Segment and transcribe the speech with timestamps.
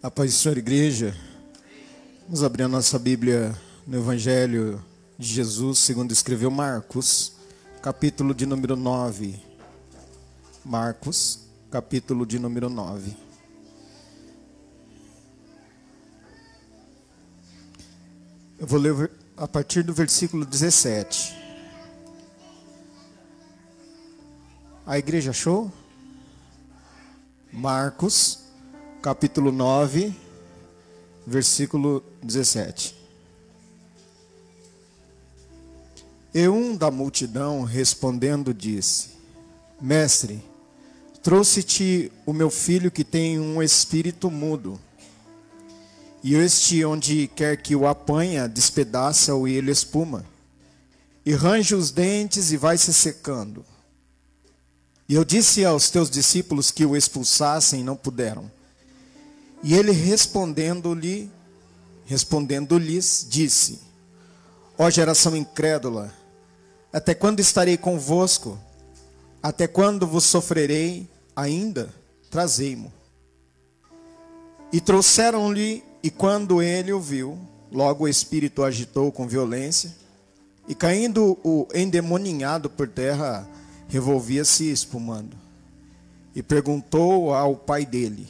[0.00, 1.12] A paz do Senhor, igreja.
[2.22, 3.52] Vamos abrir a nossa Bíblia
[3.84, 4.80] no Evangelho
[5.18, 7.32] de Jesus, segundo escreveu Marcos,
[7.82, 9.34] capítulo de número 9.
[10.64, 13.12] Marcos, capítulo de número 9.
[18.56, 21.34] Eu vou ler a partir do versículo 17.
[24.86, 25.72] A igreja achou?
[27.52, 28.47] Marcos,
[29.00, 30.12] capítulo 9,
[31.24, 32.96] versículo 17.
[36.34, 39.10] E um da multidão respondendo disse:
[39.80, 40.42] Mestre,
[41.22, 44.78] trouxe-te o meu filho que tem um espírito mudo.
[46.22, 50.24] E este, onde quer que o apanha, despedaça-o e ele espuma.
[51.24, 53.64] E range os dentes e vai se secando.
[55.08, 58.57] E eu disse aos teus discípulos que o expulsassem, não puderam.
[59.62, 61.30] E ele respondendo-lhe,
[62.04, 63.80] respondendo-lhes, disse:
[64.76, 66.12] Ó geração incrédula,
[66.92, 68.58] até quando estarei convosco?
[69.42, 71.94] Até quando vos sofrerei ainda?
[72.30, 72.92] Trazei-mo.
[74.72, 77.38] E trouxeram-lhe, e quando ele o viu,
[77.70, 79.94] logo o espírito agitou com violência,
[80.66, 83.48] e caindo o endemoninhado por terra,
[83.88, 85.36] revolvia-se espumando.
[86.34, 88.28] E perguntou ao pai dele: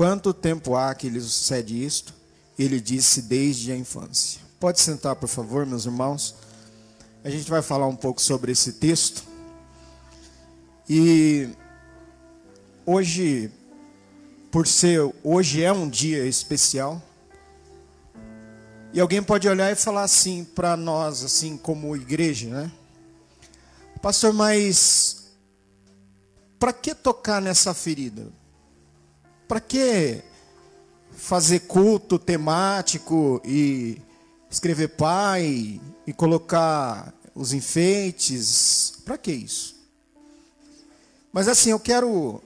[0.00, 2.14] Quanto tempo há que lhe sucede isto?
[2.58, 4.40] Ele disse: Desde a infância.
[4.58, 6.36] Pode sentar, por favor, meus irmãos.
[7.22, 9.22] A gente vai falar um pouco sobre esse texto.
[10.88, 11.50] E
[12.86, 13.52] hoje,
[14.50, 17.02] por ser hoje é um dia especial,
[18.94, 22.72] e alguém pode olhar e falar assim para nós, assim como igreja, né?
[24.00, 25.26] Pastor, mas
[26.58, 28.39] para que tocar nessa ferida?
[29.50, 30.22] Para que
[31.10, 34.00] fazer culto temático e
[34.48, 38.92] escrever pai e colocar os enfeites?
[39.04, 39.74] Para que isso?
[41.32, 42.40] Mas assim, eu quero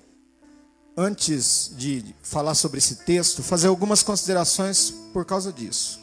[0.97, 6.01] antes de falar sobre esse texto, fazer algumas considerações por causa disso.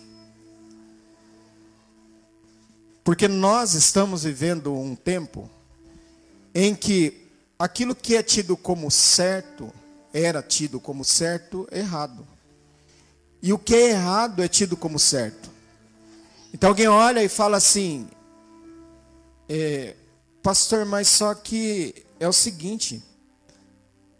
[3.03, 5.49] Porque nós estamos vivendo um tempo
[6.53, 7.27] em que
[7.57, 9.73] aquilo que é tido como certo,
[10.13, 12.27] era tido como certo, errado.
[13.41, 15.49] E o que é errado é tido como certo.
[16.53, 18.07] Então alguém olha e fala assim,
[19.47, 19.95] é,
[20.43, 23.01] pastor, mas só que é o seguinte,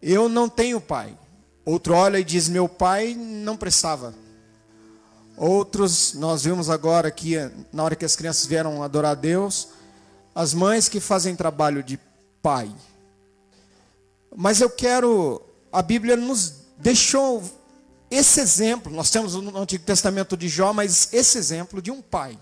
[0.01, 1.17] eu não tenho pai.
[1.63, 4.13] Outro olha e diz, meu pai não prestava.
[5.37, 7.35] Outros, nós vimos agora que
[7.71, 9.69] na hora que as crianças vieram adorar a Deus,
[10.33, 11.99] as mães que fazem trabalho de
[12.41, 12.71] pai.
[14.35, 17.43] Mas eu quero, a Bíblia nos deixou
[18.09, 22.37] esse exemplo, nós temos no Antigo Testamento de Jó, mas esse exemplo de um pai.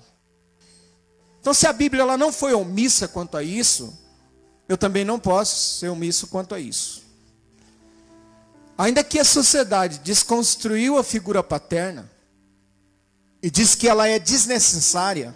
[1.40, 3.96] Então, se a Bíblia ela não foi omissa quanto a isso,
[4.68, 7.04] eu também não posso ser omisso quanto a isso.
[8.78, 12.10] Ainda que a sociedade desconstruiu a figura paterna,
[13.42, 15.36] e diz que ela é desnecessária.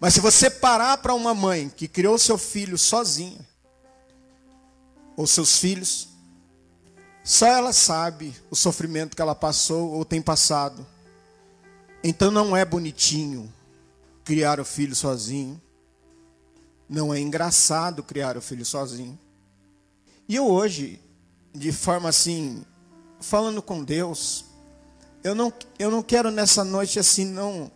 [0.00, 3.46] Mas se você parar para uma mãe que criou seu filho sozinha,
[5.16, 6.08] ou seus filhos,
[7.26, 10.86] só ela sabe o sofrimento que ela passou ou tem passado.
[12.04, 13.52] Então não é bonitinho
[14.24, 15.60] criar o filho sozinho.
[16.88, 19.18] Não é engraçado criar o filho sozinho.
[20.28, 21.00] E eu hoje,
[21.52, 22.64] de forma assim,
[23.20, 24.44] falando com Deus,
[25.24, 27.72] eu não, eu não quero nessa noite assim, não,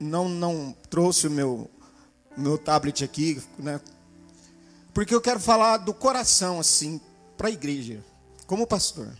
[0.00, 1.70] não, não trouxe o meu,
[2.34, 3.82] meu tablet aqui, né?
[4.94, 6.98] Porque eu quero falar do coração, assim,
[7.36, 8.02] para a igreja,
[8.48, 9.16] como pastor.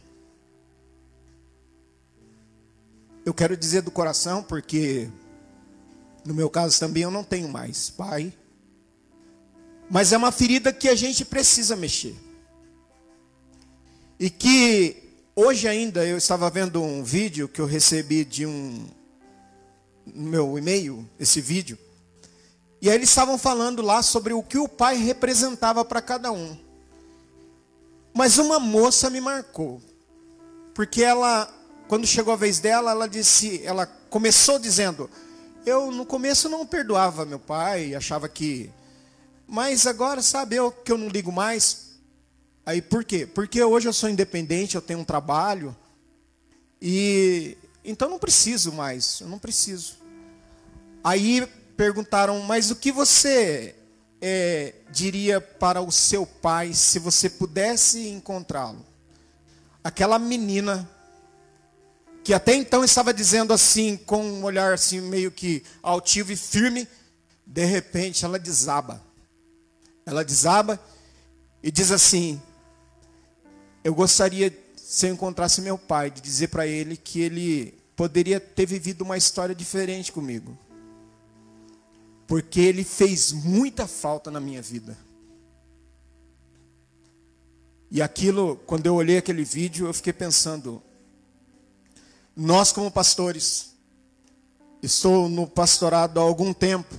[3.25, 5.09] Eu quero dizer do coração porque,
[6.25, 8.33] no meu caso também, eu não tenho mais pai.
[9.89, 12.17] Mas é uma ferida que a gente precisa mexer.
[14.19, 15.09] E que
[15.41, 18.89] Hoje ainda eu estava vendo um vídeo que eu recebi de um
[20.05, 21.79] no meu e-mail, esse vídeo.
[22.83, 26.59] E aí eles estavam falando lá sobre o que o pai representava para cada um.
[28.19, 29.81] Mas uma moça me marcou.
[30.75, 31.49] Porque ela,
[31.87, 35.09] quando chegou a vez dela, ela disse, ela começou dizendo:
[35.65, 38.73] "Eu no começo não perdoava meu pai, achava que
[39.47, 41.89] mas agora sabe eu que eu não ligo mais,
[42.69, 43.25] Aí por quê?
[43.25, 45.75] Porque hoje eu sou independente, eu tenho um trabalho
[46.83, 49.95] e então não preciso mais, eu não preciso.
[51.03, 51.47] Aí
[51.79, 53.75] perguntaram, mas o que você
[54.21, 58.85] é, diria para o seu pai se você pudesse encontrá-lo?
[59.83, 60.89] Aquela menina
[62.25, 66.87] que até então estava dizendo assim, com um olhar assim meio que altivo e firme,
[67.47, 69.03] de repente ela desaba.
[70.05, 70.79] Ela desaba
[71.63, 72.41] e diz assim:
[73.83, 78.67] Eu gostaria, se eu encontrasse meu pai, de dizer para ele que ele poderia ter
[78.67, 80.57] vivido uma história diferente comigo.
[82.29, 84.97] Porque ele fez muita falta na minha vida.
[87.91, 90.83] E aquilo, quando eu olhei aquele vídeo, eu fiquei pensando:
[92.37, 93.71] nós, como pastores,
[94.83, 96.95] estou no pastorado há algum tempo,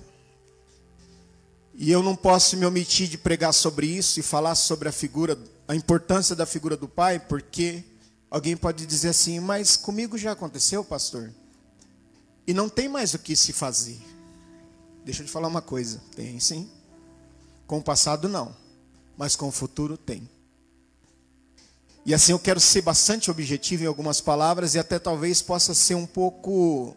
[1.75, 5.37] e eu não posso me omitir de pregar sobre isso e falar sobre a figura,
[5.67, 7.83] a importância da figura do pai, porque
[8.31, 11.31] alguém pode dizer assim, mas comigo já aconteceu, pastor.
[12.47, 14.01] E não tem mais o que se fazer.
[15.03, 16.69] Deixa eu te falar uma coisa, tem sim.
[17.65, 18.55] Com o passado não,
[19.17, 20.29] mas com o futuro tem.
[22.05, 25.95] E assim eu quero ser bastante objetivo em algumas palavras e até talvez possa ser
[25.95, 26.95] um pouco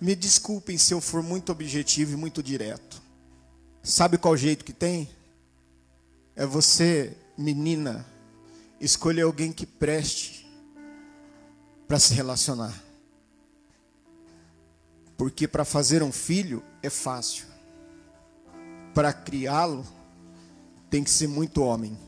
[0.00, 3.02] me desculpem se eu for muito objetivo e muito direto.
[3.82, 5.08] Sabe qual jeito que tem?
[6.36, 8.06] É você, menina,
[8.80, 10.46] escolher alguém que preste
[11.86, 12.87] para se relacionar.
[15.18, 17.44] Porque para fazer um filho é fácil.
[18.94, 19.84] Para criá-lo
[20.88, 21.98] tem que ser muito homem.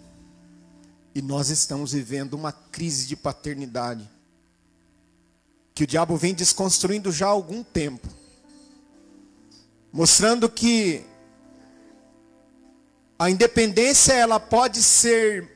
[1.13, 4.09] E nós estamos vivendo uma crise de paternidade
[5.75, 8.07] que o diabo vem desconstruindo já há algum tempo,
[9.93, 11.05] mostrando que
[13.19, 15.51] a independência ela pode ser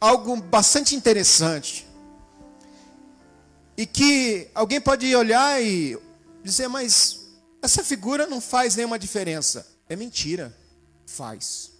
[0.00, 1.86] algo bastante interessante.
[3.76, 5.96] E que alguém pode olhar e
[6.46, 7.26] dizer, mas
[7.60, 9.66] essa figura não faz nenhuma diferença.
[9.88, 10.56] É mentira.
[11.06, 11.72] Faz.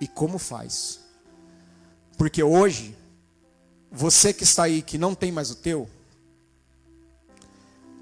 [0.00, 1.00] E como faz?
[2.18, 2.96] Porque hoje
[3.90, 5.88] você que está aí, que não tem mais o teu,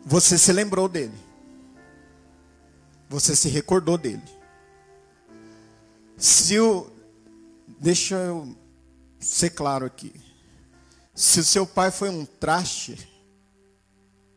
[0.05, 1.15] você se lembrou dele.
[3.09, 4.23] Você se recordou dele.
[6.17, 6.91] Se o.
[7.79, 8.57] Deixa eu
[9.21, 10.13] ser claro aqui.
[11.15, 13.09] Se o seu pai foi um traste,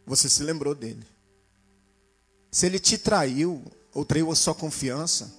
[0.08, 1.06] você se lembrou dele.
[2.50, 3.62] Se ele te traiu,
[3.94, 5.36] ou traiu a sua confiança,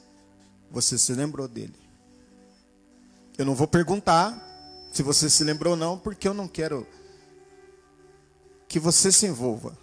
[0.70, 1.75] você se lembrou dele.
[3.38, 4.44] Eu não vou perguntar
[4.93, 6.87] se você se lembrou ou não, porque eu não quero
[8.69, 9.76] que você se envolva.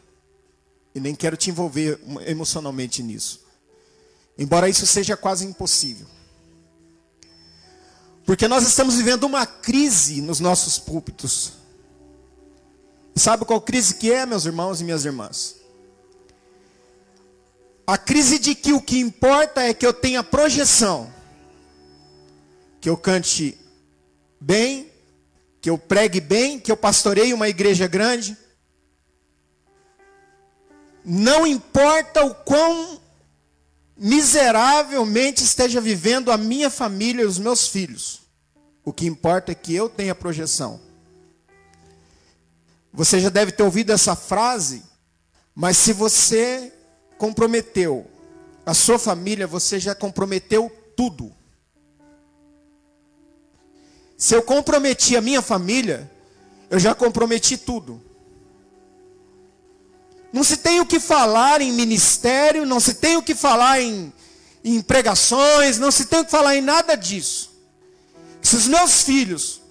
[0.93, 3.43] E nem quero te envolver emocionalmente nisso.
[4.37, 6.05] Embora isso seja quase impossível.
[8.23, 11.53] Porque nós estamos vivendo uma crise nos nossos púlpitos.
[13.15, 15.55] E sabe qual crise que é, meus irmãos e minhas irmãs?
[17.87, 21.13] A crise de que o que importa é que eu tenha projeção.
[22.81, 23.57] Que eu cante
[24.39, 24.91] bem,
[25.61, 28.35] que eu pregue bem, que eu pastoreie uma igreja grande.
[31.03, 32.99] Não importa o quão
[33.95, 38.21] miseravelmente esteja vivendo a minha família e os meus filhos.
[38.83, 40.81] O que importa é que eu tenha projeção.
[42.95, 44.81] Você já deve ter ouvido essa frase,
[45.53, 46.71] mas se você
[47.17, 48.09] comprometeu
[48.65, 51.31] a sua família, você já comprometeu tudo.
[54.17, 56.09] Se eu comprometi a minha família,
[56.69, 58.01] eu já comprometi tudo.
[60.31, 64.11] Não se tem o que falar em ministério, não se tem o que falar em,
[64.63, 67.51] em pregações, não se tem o que falar em nada disso.
[68.41, 69.61] Se os meus filhos,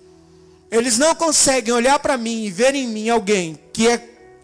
[0.78, 3.98] eles não conseguem olhar para mim e ver em mim alguém que é,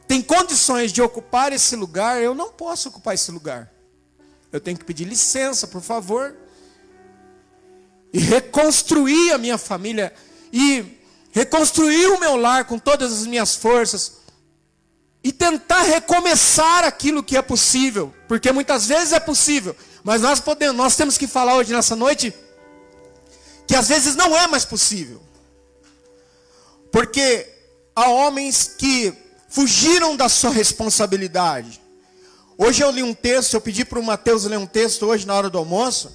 [0.07, 3.71] tem condições de ocupar esse lugar, eu não posso ocupar esse lugar.
[4.53, 6.35] Eu tenho que pedir licença, por favor
[8.13, 10.13] e reconstruir a minha família
[10.53, 10.99] e
[11.33, 14.15] reconstruir o meu lar com todas as minhas forças
[15.23, 20.77] e tentar recomeçar aquilo que é possível, porque muitas vezes é possível, mas nós podemos,
[20.77, 22.35] nós temos que falar hoje nessa noite
[23.67, 25.23] que às vezes não é mais possível.
[26.91, 27.49] Porque
[27.95, 29.13] há homens que
[29.49, 31.81] fugiram da sua responsabilidade.
[32.57, 35.35] Hoje eu li um texto, eu pedi para o Mateus ler um texto hoje na
[35.35, 36.15] hora do almoço,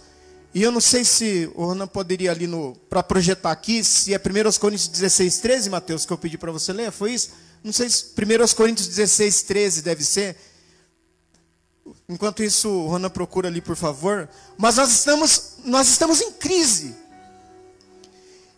[0.53, 2.48] e eu não sei se o Ronan poderia ali
[2.89, 6.72] para projetar aqui, se é 1 Coríntios 16, 13, Mateus, que eu pedi para você
[6.72, 7.32] ler, foi isso?
[7.63, 10.38] Não sei se 1 Coríntios 16, 13 deve ser.
[12.08, 14.29] Enquanto isso, o Ronan procura ali, por favor.
[14.55, 16.96] Mas nós estamos, nós estamos em crise.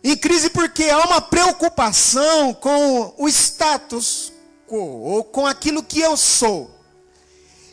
[0.02, 4.32] Em crise porque há uma preocupação com o status
[4.66, 6.70] quo, ou com aquilo que eu sou.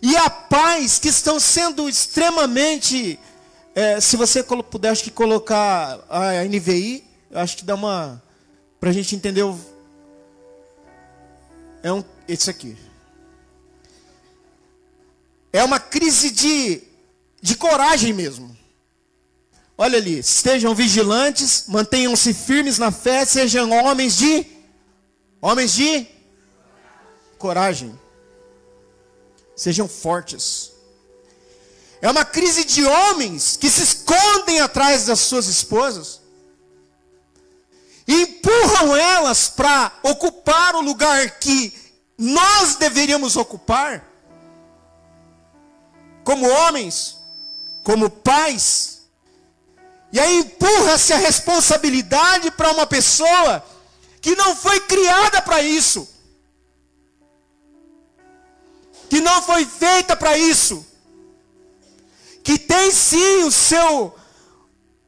[0.02, 3.20] E há pais que estão sendo extremamente
[3.76, 7.04] é, se você puder, acho que colocar a NVI,
[7.34, 8.24] acho que dá uma,
[8.80, 9.60] Para a gente entender o.
[11.84, 12.78] É um, esse aqui.
[15.52, 16.84] É uma crise de,
[17.42, 18.56] de coragem mesmo.
[19.78, 24.46] Olha ali, estejam vigilantes, mantenham-se firmes na fé, sejam homens de
[25.42, 26.08] homens de
[27.38, 28.00] coragem.
[29.56, 30.72] Sejam fortes.
[32.02, 36.22] É uma crise de homens que se escondem atrás das suas esposas
[38.08, 41.74] e empurram elas para ocupar o lugar que
[42.18, 44.08] nós deveríamos ocupar,
[46.24, 47.18] como homens,
[47.84, 48.95] como pais.
[50.16, 53.62] E aí empurra-se a responsabilidade para uma pessoa
[54.22, 56.08] que não foi criada para isso.
[59.10, 60.86] Que não foi feita para isso.
[62.42, 64.16] Que tem sim o seu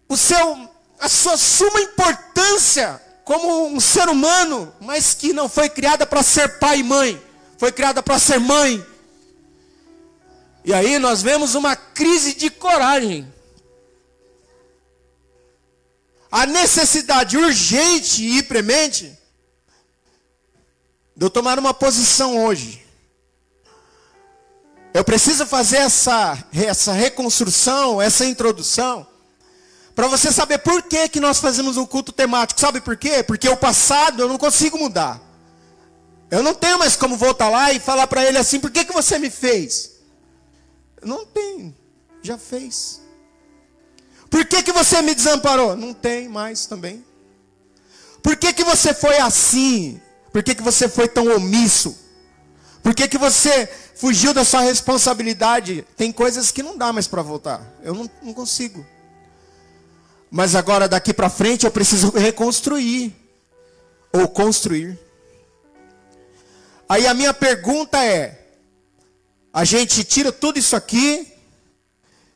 [0.09, 6.05] o seu a sua suma importância como um ser humano, mas que não foi criada
[6.05, 7.21] para ser pai e mãe,
[7.57, 8.85] foi criada para ser mãe.
[10.65, 13.36] E aí nós vemos uma crise de coragem
[16.31, 19.17] a necessidade urgente e premente
[21.15, 22.85] de eu tomar uma posição hoje.
[24.93, 29.05] Eu preciso fazer essa, essa reconstrução, essa introdução,
[29.95, 32.59] para você saber por que, que nós fazemos um culto temático.
[32.59, 33.23] Sabe por quê?
[33.23, 35.21] Porque o passado eu não consigo mudar.
[36.29, 38.93] Eu não tenho mais como voltar lá e falar para ele assim: por que, que
[38.93, 39.93] você me fez?
[41.01, 41.75] Não tem,
[42.21, 43.01] já fez.
[44.29, 45.75] Por que, que você me desamparou?
[45.75, 47.03] Não tem mais também.
[48.21, 50.01] Por que, que você foi assim?
[50.31, 51.97] Por que, que você foi tão omisso?
[52.83, 55.85] Por que, que você fugiu da sua responsabilidade?
[55.95, 57.61] Tem coisas que não dá mais para voltar.
[57.83, 58.85] Eu não, não consigo.
[60.29, 63.15] Mas agora daqui para frente eu preciso reconstruir.
[64.11, 64.97] Ou construir.
[66.89, 68.39] Aí a minha pergunta é:
[69.53, 71.36] a gente tira tudo isso aqui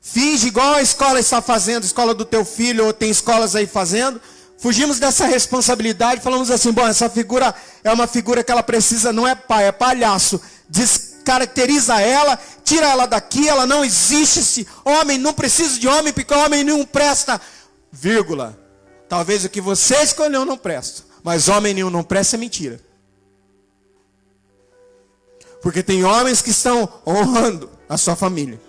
[0.01, 4.19] Finge igual a escola está fazendo, escola do teu filho, ou tem escolas aí fazendo.
[4.57, 7.53] Fugimos dessa responsabilidade, falamos assim: bom, essa figura
[7.83, 10.41] é uma figura que ela precisa, não é pai, é palhaço.
[10.67, 14.39] Descaracteriza ela, tira ela daqui, ela não existe.
[14.39, 17.39] Esse homem não precisa de homem, porque homem nenhum presta.
[17.91, 18.57] Vírgula.
[19.07, 22.79] Talvez o que você escolheu não presta, mas homem nenhum não presta é mentira.
[25.61, 28.59] Porque tem homens que estão honrando a sua família.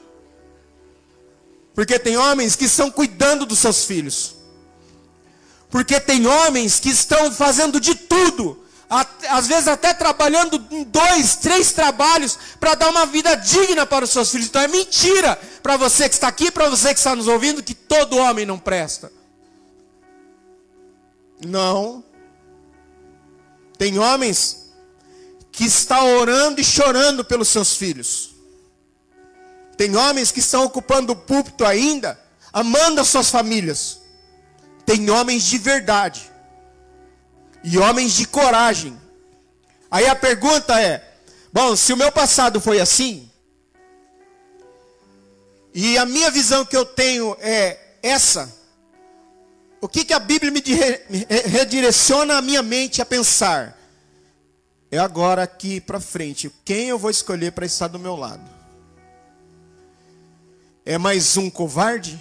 [1.75, 4.37] Porque tem homens que estão cuidando dos seus filhos.
[5.71, 8.63] Porque tem homens que estão fazendo de tudo,
[9.31, 14.11] às vezes até trabalhando em dois, três trabalhos, para dar uma vida digna para os
[14.11, 14.49] seus filhos.
[14.49, 17.75] Então é mentira para você que está aqui, para você que está nos ouvindo, que
[17.75, 19.11] todo homem não presta.
[21.47, 22.05] Não.
[23.79, 24.71] Tem homens
[25.51, 28.32] que estão orando e chorando pelos seus filhos.
[29.77, 32.21] Tem homens que estão ocupando o púlpito ainda,
[32.53, 34.01] amando as suas famílias.
[34.85, 36.31] Tem homens de verdade.
[37.65, 38.99] E homens de coragem.
[39.91, 41.17] Aí a pergunta é:
[41.53, 43.31] bom, se o meu passado foi assim,
[45.75, 48.53] e a minha visão que eu tenho é essa,
[49.81, 50.63] o que, que a Bíblia me
[51.47, 53.79] redireciona a minha mente a pensar?
[54.91, 58.62] É agora aqui para frente, quem eu vou escolher para estar do meu lado?
[60.85, 62.19] É mais um covarde?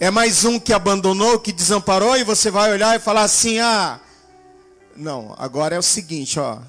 [0.00, 4.00] É mais um que abandonou, que desamparou e você vai olhar e falar assim: "Ah,
[4.96, 6.60] não, agora é o seguinte, ó,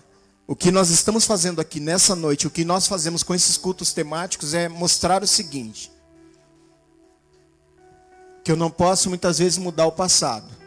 [0.46, 3.94] o que nós estamos fazendo aqui nessa noite, o que nós fazemos com esses cultos
[3.94, 5.92] temáticos é mostrar o seguinte:
[8.44, 10.62] que eu não posso muitas vezes mudar o passado.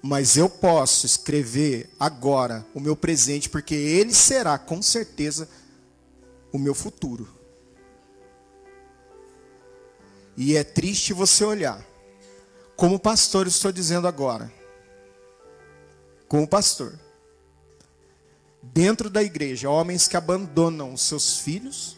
[0.00, 5.48] Mas eu posso escrever agora o meu presente, porque ele será com certeza
[6.56, 7.28] o meu futuro.
[10.36, 11.84] E é triste você olhar,
[12.76, 14.52] como pastor, estou dizendo agora,
[16.28, 16.98] como pastor,
[18.62, 21.96] dentro da igreja, homens que abandonam os seus filhos,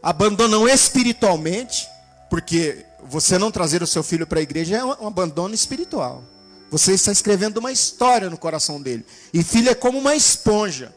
[0.00, 1.88] abandonam espiritualmente,
[2.30, 6.22] porque você não trazer o seu filho para a igreja é um abandono espiritual.
[6.70, 9.04] Você está escrevendo uma história no coração dele.
[9.32, 10.94] E filho é como uma esponja,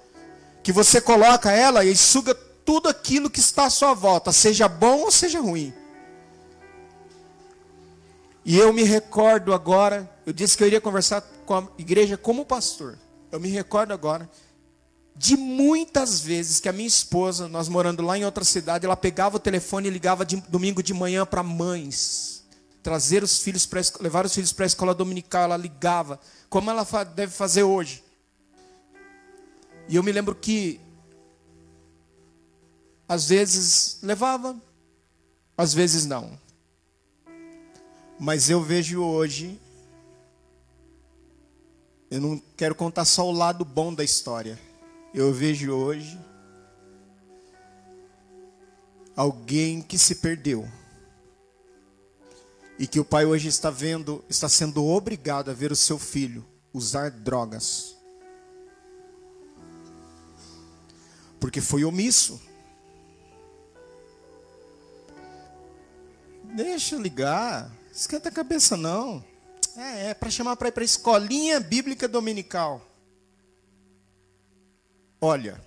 [0.62, 5.00] que você coloca ela e suga tudo aquilo que está à sua volta, seja bom
[5.00, 5.74] ou seja ruim.
[8.44, 12.46] E eu me recordo agora, eu disse que eu iria conversar com a igreja como
[12.46, 12.98] pastor.
[13.32, 14.30] Eu me recordo agora
[15.16, 19.36] de muitas vezes que a minha esposa, nós morando lá em outra cidade, ela pegava
[19.36, 22.31] o telefone e ligava de, domingo de manhã para mães,
[22.84, 26.20] trazer os filhos para levar os filhos para a escola dominical, ela ligava,
[26.50, 26.86] como ela
[27.16, 28.04] deve fazer hoje.
[29.88, 30.80] E eu me lembro que
[33.08, 34.56] às vezes levava,
[35.58, 36.40] às vezes não.
[38.20, 39.60] Mas eu vejo hoje
[42.12, 44.60] eu não quero contar só o lado bom da história.
[45.14, 46.20] Eu vejo hoje
[49.16, 50.68] alguém que se perdeu.
[52.82, 56.44] E que o pai hoje está vendo, está sendo obrigado a ver o seu filho
[56.74, 57.96] usar drogas.
[61.40, 62.42] Porque foi omisso.
[66.56, 67.72] Deixa ligar.
[67.94, 69.24] Esquenta a cabeça não.
[69.78, 72.84] É, é para chamar para ir para a escolinha bíblica dominical.
[75.22, 75.64] Olha,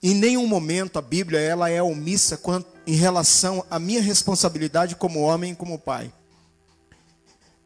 [0.00, 5.20] em nenhum momento a Bíblia ela é omissa quanto, em relação à minha responsabilidade como
[5.20, 6.12] homem e como pai.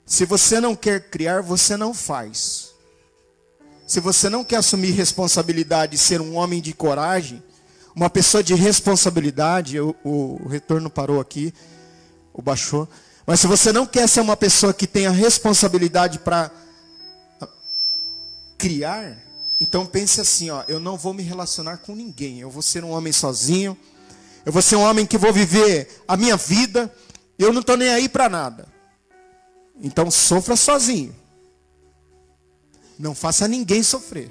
[0.06, 2.70] Se você não quer criar, você não faz.
[3.86, 7.42] Se você não quer assumir responsabilidade e ser um homem de coragem,
[7.94, 11.52] uma pessoa de responsabilidade, o, o retorno parou aqui,
[12.32, 12.88] o baixou.
[13.26, 16.50] Mas se você não quer ser uma pessoa que tenha responsabilidade para
[18.56, 19.18] criar,
[19.60, 22.40] então pense assim, ó, eu não vou me relacionar com ninguém.
[22.40, 23.76] Eu vou ser um homem sozinho.
[24.48, 26.90] Eu vou ser um homem que vou viver a minha vida.
[27.38, 28.66] Eu não estou nem aí para nada.
[29.78, 31.14] Então sofra sozinho.
[32.98, 34.30] Não faça ninguém sofrer.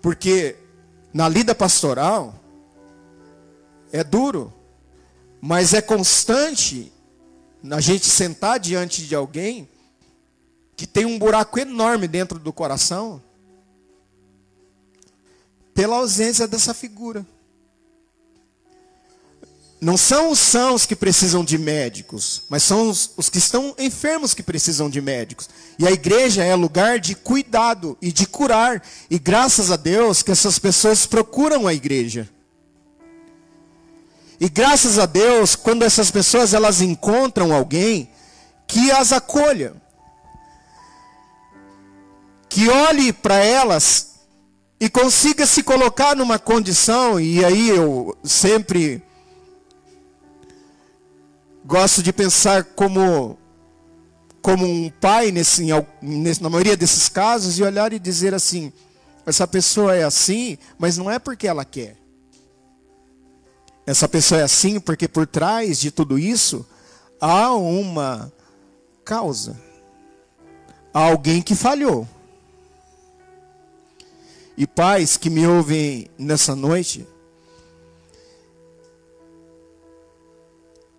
[0.00, 0.54] Porque
[1.12, 2.36] na lida pastoral
[3.90, 4.52] é duro.
[5.40, 6.92] Mas é constante
[7.68, 9.68] a gente sentar diante de alguém
[10.76, 13.20] que tem um buraco enorme dentro do coração
[15.74, 17.26] pela ausência dessa figura.
[19.80, 24.34] Não são os sãos que precisam de médicos, mas são os, os, que estão enfermos
[24.34, 25.48] que precisam de médicos.
[25.78, 28.82] E a igreja é lugar de cuidado e de curar.
[29.08, 32.28] E graças a Deus que essas pessoas procuram a igreja.
[34.38, 38.10] E graças a Deus, quando essas pessoas elas encontram alguém
[38.66, 39.74] que as acolha,
[42.50, 44.09] que olhe para elas
[44.80, 49.02] e consiga se colocar numa condição, e aí eu sempre
[51.64, 53.38] gosto de pensar como
[54.40, 55.66] como um pai nesse,
[56.40, 58.72] na maioria desses casos e olhar e dizer assim:
[59.26, 61.96] essa pessoa é assim, mas não é porque ela quer.
[63.86, 66.66] Essa pessoa é assim porque por trás de tudo isso
[67.20, 68.32] há uma
[69.04, 69.60] causa.
[70.94, 72.08] Há alguém que falhou.
[74.60, 77.08] E pais que me ouvem nessa noite,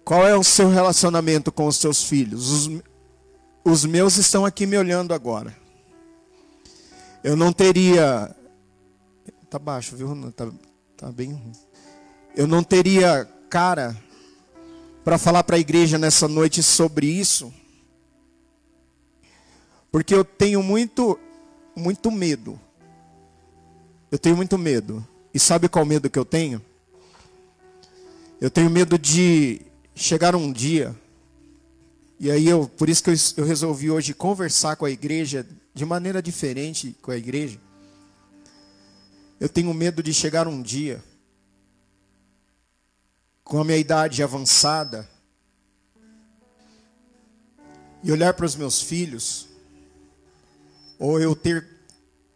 [0.04, 2.50] qual é o seu relacionamento com os seus filhos?
[2.50, 2.82] Os,
[3.64, 5.56] os meus estão aqui me olhando agora.
[7.24, 8.36] Eu não teria.
[9.48, 10.32] Tá baixo, viu?
[10.32, 10.52] Tá,
[10.98, 11.40] tá bem
[12.36, 13.96] eu não teria cara
[15.04, 17.54] para falar para a igreja nessa noite sobre isso,
[19.92, 21.20] porque eu tenho muito,
[21.76, 22.60] muito medo.
[24.12, 25.08] Eu tenho muito medo.
[25.34, 26.62] E sabe qual medo que eu tenho?
[28.42, 29.62] Eu tenho medo de
[29.96, 30.96] chegar um dia,
[32.20, 35.86] e aí eu, por isso que eu, eu resolvi hoje conversar com a igreja de
[35.86, 37.60] maneira diferente com a igreja.
[39.40, 41.04] Eu tenho medo de chegar um dia
[43.44, 45.08] com a minha idade avançada,
[48.04, 49.48] e olhar para os meus filhos,
[50.98, 51.68] ou eu ter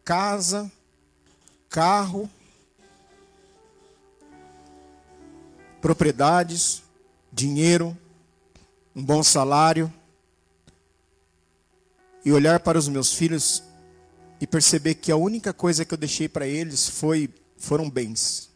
[0.03, 0.71] casa,
[1.75, 2.29] carro,
[5.81, 6.81] propriedades,
[7.33, 7.97] dinheiro,
[8.95, 9.93] um bom salário,
[12.23, 13.61] e olhar para os meus filhos
[14.39, 18.49] e perceber que a única coisa que eu deixei para eles foi foram bens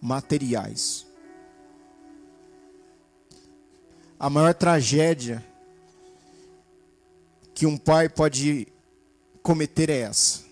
[0.00, 1.06] materiais.
[4.18, 5.46] A maior tragédia
[7.54, 8.66] que um pai pode
[9.44, 10.45] cometer é essa: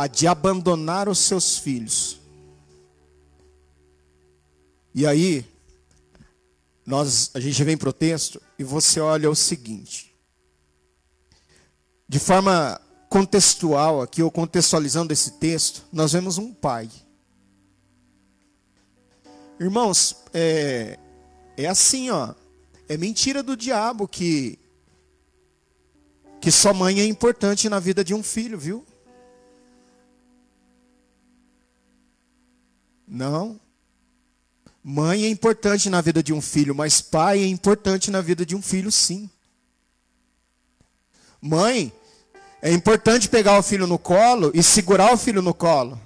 [0.00, 2.18] a de abandonar os seus filhos.
[4.94, 5.44] E aí,
[6.86, 10.16] nós, a gente vem para o texto e você olha o seguinte.
[12.08, 16.88] De forma contextual aqui, ou contextualizando esse texto, nós vemos um pai.
[19.60, 20.98] Irmãos, é,
[21.58, 22.34] é assim, ó.
[22.88, 24.58] É mentira do diabo que
[26.40, 28.86] que sua mãe é importante na vida de um filho, viu?
[33.10, 33.58] Não.
[34.84, 38.54] Mãe é importante na vida de um filho, mas pai é importante na vida de
[38.54, 39.28] um filho, sim.
[41.42, 41.92] Mãe,
[42.62, 46.00] é importante pegar o filho no colo e segurar o filho no colo.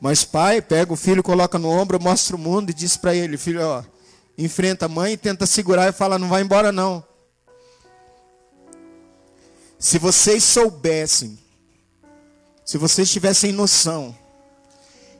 [0.00, 3.38] Mas pai pega o filho, coloca no ombro, mostra o mundo e diz para ele,
[3.38, 3.84] filho, ó,
[4.36, 7.04] enfrenta a mãe, tenta segurar e fala, não vai embora não.
[9.78, 11.38] Se vocês soubessem,
[12.64, 14.21] se vocês tivessem noção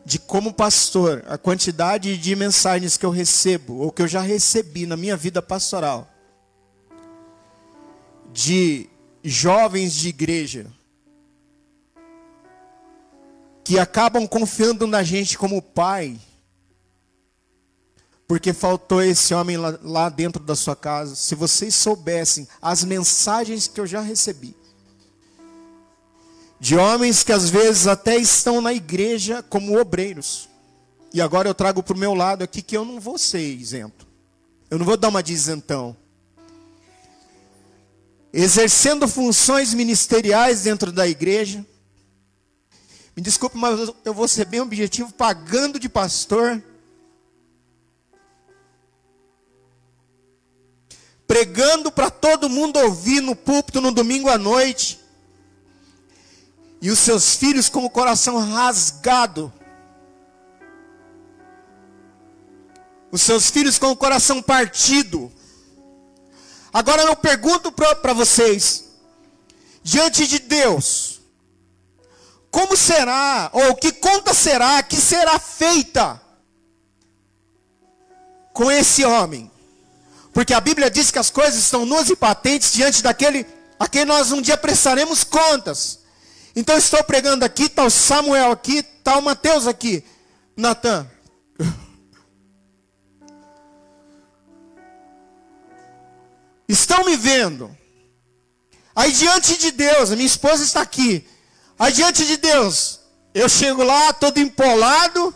[0.05, 4.87] de como pastor, a quantidade de mensagens que eu recebo, ou que eu já recebi
[4.87, 6.11] na minha vida pastoral,
[8.33, 8.89] de
[9.23, 10.67] jovens de igreja,
[13.65, 16.19] que acabam confiando na gente como pai,
[18.27, 21.15] porque faltou esse homem lá, lá, dentro da sua casa.
[21.15, 24.57] Se vocês soubessem as mensagens que eu já recebi,
[26.63, 30.49] de homens que às vezes até estão na igreja como obreiros.
[31.13, 34.07] E agora eu trago para o meu lado aqui que eu não vou ser isento.
[34.71, 35.97] Eu não vou dar uma de isentão.
[38.33, 41.67] Exercendo funções ministeriais dentro da igreja.
[43.17, 46.63] Me desculpe, mas eu vou ser bem objetivo, pagando de pastor.
[51.27, 55.02] Pregando para todo mundo ouvir no púlpito no domingo à noite
[56.83, 59.53] e os seus filhos com o coração rasgado.
[63.13, 65.33] Os seus filhos com o coração partido.
[66.73, 68.87] Agora eu pergunto para vocês,
[69.81, 71.21] diante de Deus,
[72.51, 76.21] como será, ou que conta será, que será feita
[78.53, 79.49] com esse homem?
[80.33, 83.47] Porque a Bíblia diz que as coisas estão nuas e patentes diante daquele
[83.79, 86.02] a quem nós um dia prestaremos contas.
[86.55, 90.05] Então estou pregando aqui, está o Samuel aqui, está o Mateus aqui.
[90.57, 91.11] Natan.
[96.69, 97.75] Estão me vendo.
[98.95, 101.27] Aí diante de Deus, a minha esposa está aqui.
[101.79, 103.01] Aí diante de Deus,
[103.35, 105.35] eu chego lá todo empolado,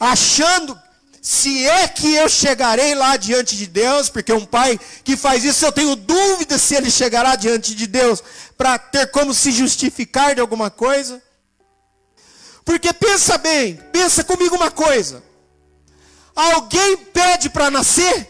[0.00, 0.80] achando
[1.24, 5.64] se é que eu chegarei lá diante de Deus, porque um pai que faz isso,
[5.64, 8.20] eu tenho dúvida se ele chegará diante de Deus
[8.58, 11.22] para ter como se justificar de alguma coisa.
[12.64, 15.22] Porque pensa bem, pensa comigo uma coisa.
[16.34, 18.28] Alguém pede para nascer?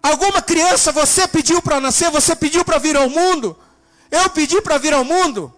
[0.00, 2.12] Alguma criança você pediu para nascer?
[2.12, 3.58] Você pediu para vir ao mundo?
[4.08, 5.52] Eu pedi para vir ao mundo?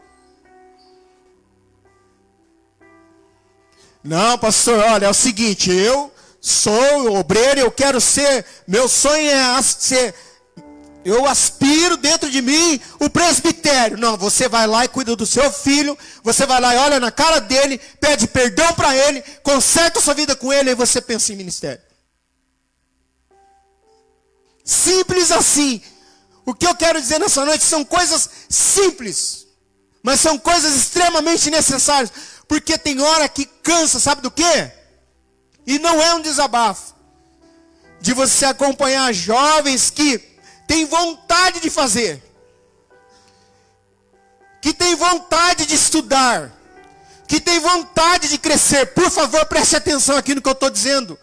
[4.06, 9.62] Não, pastor, olha, é o seguinte, eu sou obreiro, eu quero ser, meu sonho é
[9.62, 10.14] ser,
[11.04, 13.98] eu aspiro dentro de mim o presbitério.
[13.98, 17.10] Não, você vai lá e cuida do seu filho, você vai lá e olha na
[17.10, 21.36] cara dele, pede perdão para ele, conserta sua vida com ele e você pensa em
[21.36, 21.82] ministério.
[24.64, 25.82] Simples assim.
[26.44, 29.48] O que eu quero dizer nessa noite são coisas simples,
[30.00, 32.12] mas são coisas extremamente necessárias.
[32.48, 34.70] Porque tem hora que cansa, sabe do quê?
[35.66, 36.94] E não é um desabafo.
[38.00, 40.18] De você acompanhar jovens que
[40.66, 42.22] têm vontade de fazer.
[44.62, 46.52] Que têm vontade de estudar.
[47.26, 48.86] Que têm vontade de crescer.
[48.94, 51.18] Por favor, preste atenção aqui no que eu estou dizendo.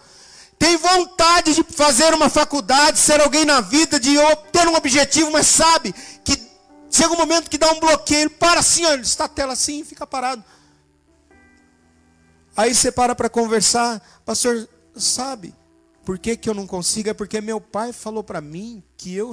[0.60, 4.16] Tem vontade de fazer uma faculdade, ser alguém na vida, de
[4.52, 6.42] ter um objetivo, mas sabe que
[6.90, 10.08] chega um momento que dá um bloqueio, para assim, olha, está a tela assim fica
[10.08, 10.44] parado.
[12.56, 15.54] Aí você para para conversar, pastor, sabe
[16.04, 17.10] por que, que eu não consigo?
[17.10, 19.32] É porque meu pai falou para mim que eu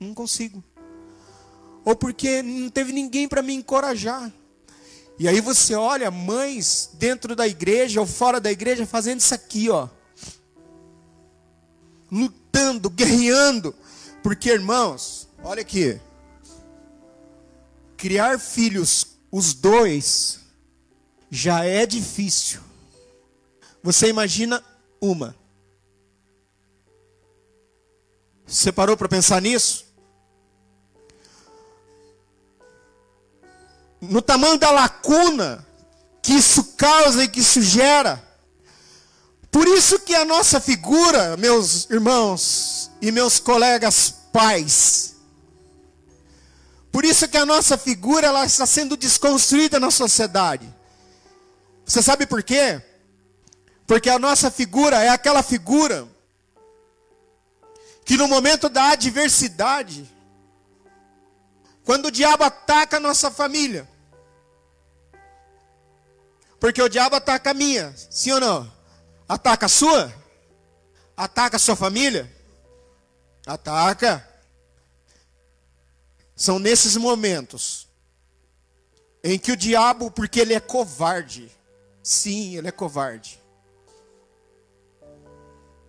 [0.00, 0.64] não consigo.
[1.84, 4.32] Ou porque não teve ninguém para me encorajar.
[5.18, 9.68] E aí você olha mães dentro da igreja ou fora da igreja fazendo isso aqui,
[9.68, 9.88] ó.
[12.10, 13.74] Lutando, guerreando.
[14.22, 16.00] Porque, irmãos, olha aqui.
[17.96, 20.37] Criar filhos, os dois,
[21.30, 22.60] já é difícil.
[23.82, 24.62] Você imagina
[25.00, 25.34] uma.
[28.46, 29.86] Você parou para pensar nisso?
[34.00, 35.66] No tamanho da lacuna
[36.22, 38.22] que isso causa e que isso gera.
[39.50, 45.16] Por isso que a nossa figura, meus irmãos e meus colegas pais,
[46.92, 50.77] por isso que a nossa figura ela está sendo desconstruída na sociedade.
[51.88, 52.82] Você sabe por quê?
[53.86, 56.06] Porque a nossa figura é aquela figura
[58.04, 60.06] que no momento da adversidade,
[61.84, 63.88] quando o diabo ataca a nossa família,
[66.60, 68.70] porque o diabo ataca a minha, sim ou não?
[69.26, 70.12] Ataca a sua?
[71.16, 72.30] Ataca a sua família?
[73.46, 74.28] Ataca.
[76.36, 77.88] São nesses momentos
[79.24, 81.50] em que o diabo, porque ele é covarde,
[82.02, 83.40] sim, ele é covarde.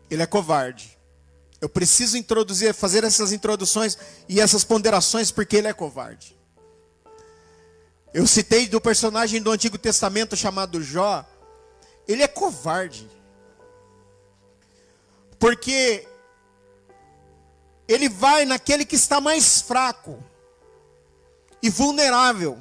[0.10, 0.98] Ele é covarde.
[1.62, 6.38] Eu preciso introduzir, fazer essas introduções e essas ponderações porque ele é covarde.
[8.14, 11.26] Eu citei do personagem do Antigo Testamento chamado Jó.
[12.08, 13.08] Ele é covarde.
[15.38, 16.08] Porque
[17.88, 20.24] ele vai naquele que está mais fraco
[21.62, 22.60] e vulnerável.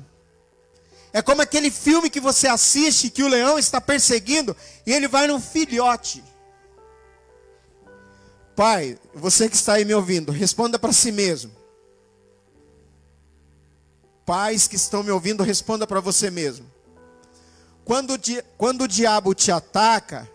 [1.12, 5.26] É como aquele filme que você assiste que o leão está perseguindo e ele vai
[5.26, 6.22] no filhote.
[8.54, 11.52] Pai, você que está aí me ouvindo, responda para si mesmo.
[14.26, 16.70] Pais que estão me ouvindo, responda para você mesmo.
[17.84, 18.14] Quando,
[18.58, 20.28] quando o diabo te ataca,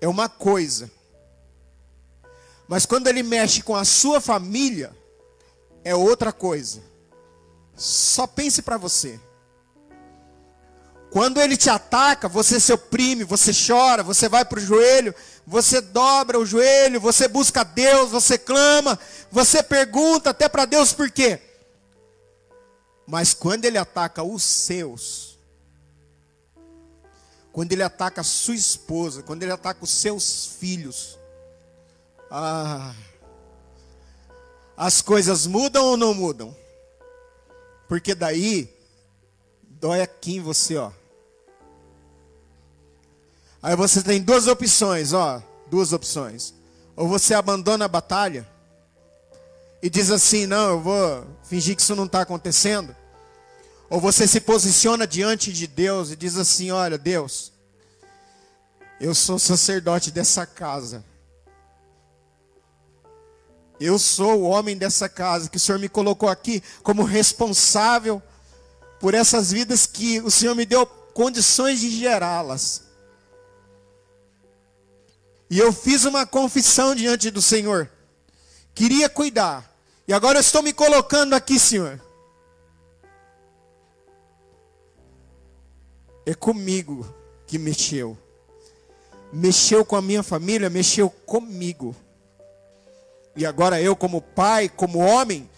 [0.00, 0.88] é uma coisa.
[2.68, 4.94] Mas quando ele mexe com a sua família,
[5.82, 6.82] é outra coisa.
[7.74, 9.18] Só pense para você.
[11.14, 15.14] Quando ele te ataca, você se oprime, você chora, você vai para o joelho,
[15.46, 18.98] você dobra o joelho, você busca Deus, você clama,
[19.30, 21.40] você pergunta até para Deus por quê?
[23.06, 25.38] Mas quando ele ataca os seus,
[27.52, 31.16] quando ele ataca a sua esposa, quando ele ataca os seus filhos,
[32.28, 32.92] ah,
[34.76, 36.56] as coisas mudam ou não mudam?
[37.86, 38.68] Porque daí
[39.62, 40.90] dói aqui em você, ó.
[43.64, 46.52] Aí você tem duas opções, ó, duas opções.
[46.94, 48.46] Ou você abandona a batalha,
[49.82, 52.94] e diz assim: não, eu vou fingir que isso não está acontecendo.
[53.88, 57.54] Ou você se posiciona diante de Deus e diz assim: olha, Deus,
[59.00, 61.02] eu sou sacerdote dessa casa.
[63.80, 68.22] Eu sou o homem dessa casa que o Senhor me colocou aqui como responsável
[69.00, 72.83] por essas vidas que o Senhor me deu condições de gerá-las.
[75.54, 77.88] E eu fiz uma confissão diante do Senhor.
[78.74, 79.72] Queria cuidar.
[80.08, 82.02] E agora eu estou me colocando aqui, Senhor.
[86.26, 87.06] É comigo
[87.46, 88.18] que mexeu.
[89.32, 91.94] Mexeu com a minha família, mexeu comigo.
[93.36, 95.48] E agora eu, como pai, como homem,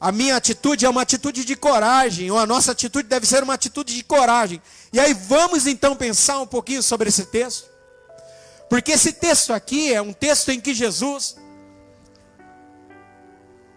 [0.00, 3.54] a minha atitude é uma atitude de coragem, ou a nossa atitude deve ser uma
[3.54, 4.60] atitude de coragem.
[4.92, 7.75] E aí vamos então pensar um pouquinho sobre esse texto.
[8.68, 11.36] Porque esse texto aqui é um texto em que Jesus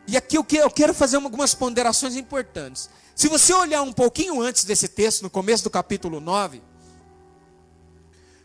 [0.10, 2.90] e aqui eu quero fazer algumas ponderações importantes.
[3.16, 6.64] Se você olhar um pouquinho antes desse texto, no começo do capítulo 9,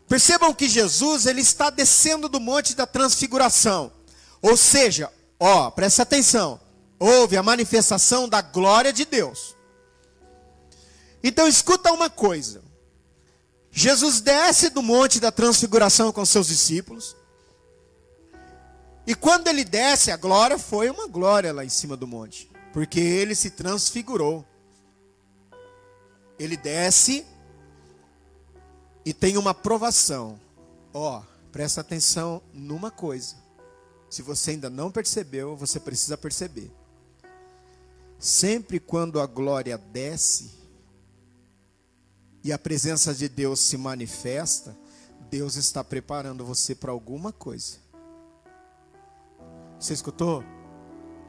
[0.07, 3.91] percebam que Jesus ele está descendo do monte da transfiguração.
[4.43, 6.59] Ou seja, ó, preste atenção,
[6.99, 9.55] houve a manifestação da glória de Deus.
[11.23, 12.61] Então escuta uma coisa.
[13.77, 17.13] Jesus desce do monte da transfiguração com seus discípulos.
[19.05, 23.01] E quando ele desce, a glória foi uma glória lá em cima do monte, porque
[23.01, 24.45] ele se transfigurou.
[26.39, 27.25] Ele desce
[29.03, 30.39] e tem uma provação.
[30.93, 33.35] Ó, oh, presta atenção numa coisa.
[34.09, 36.71] Se você ainda não percebeu, você precisa perceber.
[38.17, 40.54] Sempre quando a glória desce
[42.45, 44.77] e a presença de Deus se manifesta,
[45.31, 47.77] Deus está preparando você para alguma coisa.
[49.79, 50.43] Você escutou?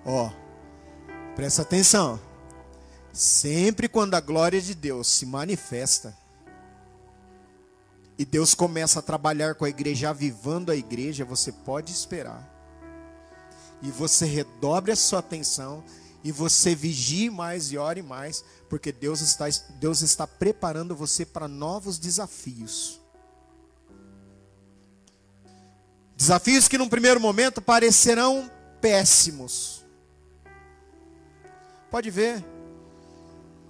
[0.05, 0.31] Ó,
[1.35, 2.21] presta atenção.
[3.15, 6.15] Sempre quando a glória de Deus se manifesta,
[8.19, 12.47] e Deus começa a trabalhar com a igreja, avivando a igreja, você pode esperar.
[13.81, 15.83] E você redobre a sua atenção,
[16.23, 19.47] e você vigie mais e ore mais, porque Deus está,
[19.79, 23.01] Deus está preparando você para novos desafios.
[26.17, 28.51] Desafios que num primeiro momento parecerão
[28.81, 29.85] péssimos.
[31.91, 32.45] Pode ver.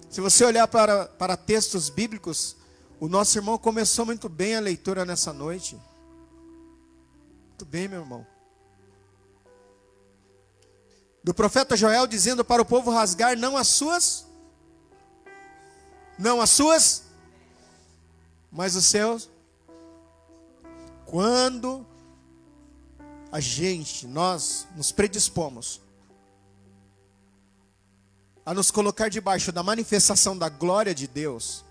[0.09, 2.55] Se você olhar para, para textos bíblicos,
[2.99, 5.77] o nosso irmão começou muito bem a leitura nessa noite.
[7.49, 8.25] Muito bem, meu irmão.
[11.23, 14.26] Do profeta Joel dizendo para o povo rasgar não as suas,
[16.17, 17.03] não as suas,
[18.51, 19.29] mas os seus.
[21.05, 21.85] Quando
[23.31, 25.81] a gente, nós nos predispomos
[28.45, 31.65] a nos colocar debaixo da manifestação da glória de Deus,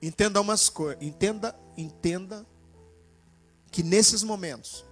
[0.00, 2.46] entenda umas coisas, entenda, entenda
[3.68, 4.84] que nesses momentos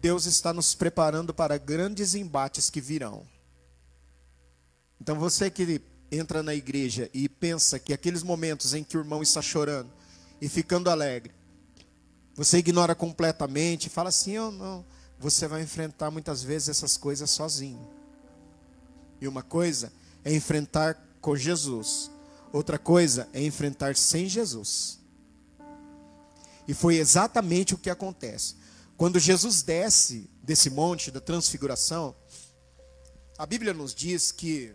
[0.00, 3.24] Deus está nos preparando para grandes embates que virão.
[5.00, 9.22] Então você que entra na igreja e pensa que aqueles momentos em que o irmão
[9.22, 9.90] está chorando
[10.40, 11.32] e ficando alegre,
[12.34, 14.84] você ignora completamente, fala assim: "Eu não,
[15.18, 17.88] você vai enfrentar muitas vezes essas coisas sozinho.
[19.20, 19.92] E uma coisa
[20.24, 22.10] é enfrentar com Jesus,
[22.52, 25.00] outra coisa é enfrentar sem Jesus.
[26.68, 28.56] E foi exatamente o que acontece.
[28.96, 32.14] Quando Jesus desce desse monte da transfiguração,
[33.38, 34.74] a Bíblia nos diz que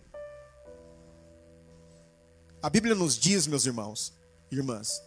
[2.61, 4.13] a Bíblia nos diz, meus irmãos
[4.51, 5.01] e irmãs,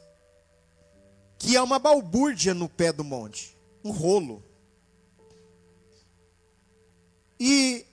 [1.38, 4.42] que há uma balbúrdia no pé do monte, um rolo.
[7.38, 7.84] E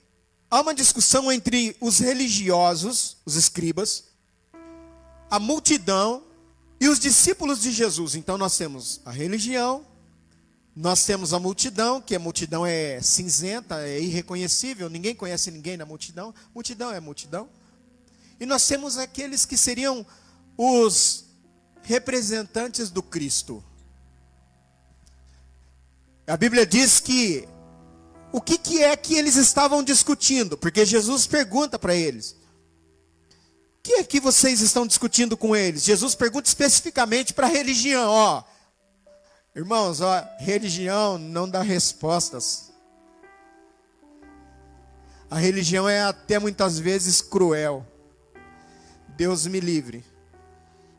[0.50, 4.04] há uma discussão entre os religiosos, os escribas,
[5.30, 6.24] a multidão
[6.80, 8.14] e os discípulos de Jesus.
[8.14, 9.86] Então nós temos a religião,
[10.74, 15.84] nós temos a multidão, que a multidão é cinzenta, é irreconhecível, ninguém conhece ninguém na
[15.84, 16.34] multidão.
[16.54, 17.48] Multidão é multidão.
[18.42, 20.04] E nós temos aqueles que seriam
[20.58, 21.26] os
[21.80, 23.62] representantes do Cristo.
[26.26, 27.48] A Bíblia diz que
[28.32, 30.58] o que, que é que eles estavam discutindo?
[30.58, 32.32] Porque Jesus pergunta para eles:
[33.78, 35.84] O que é que vocês estão discutindo com eles?
[35.84, 38.42] Jesus pergunta especificamente para a religião, ó.
[39.54, 42.72] Irmãos, ó, religião não dá respostas.
[45.30, 47.86] A religião é até muitas vezes cruel.
[49.16, 50.04] Deus me livre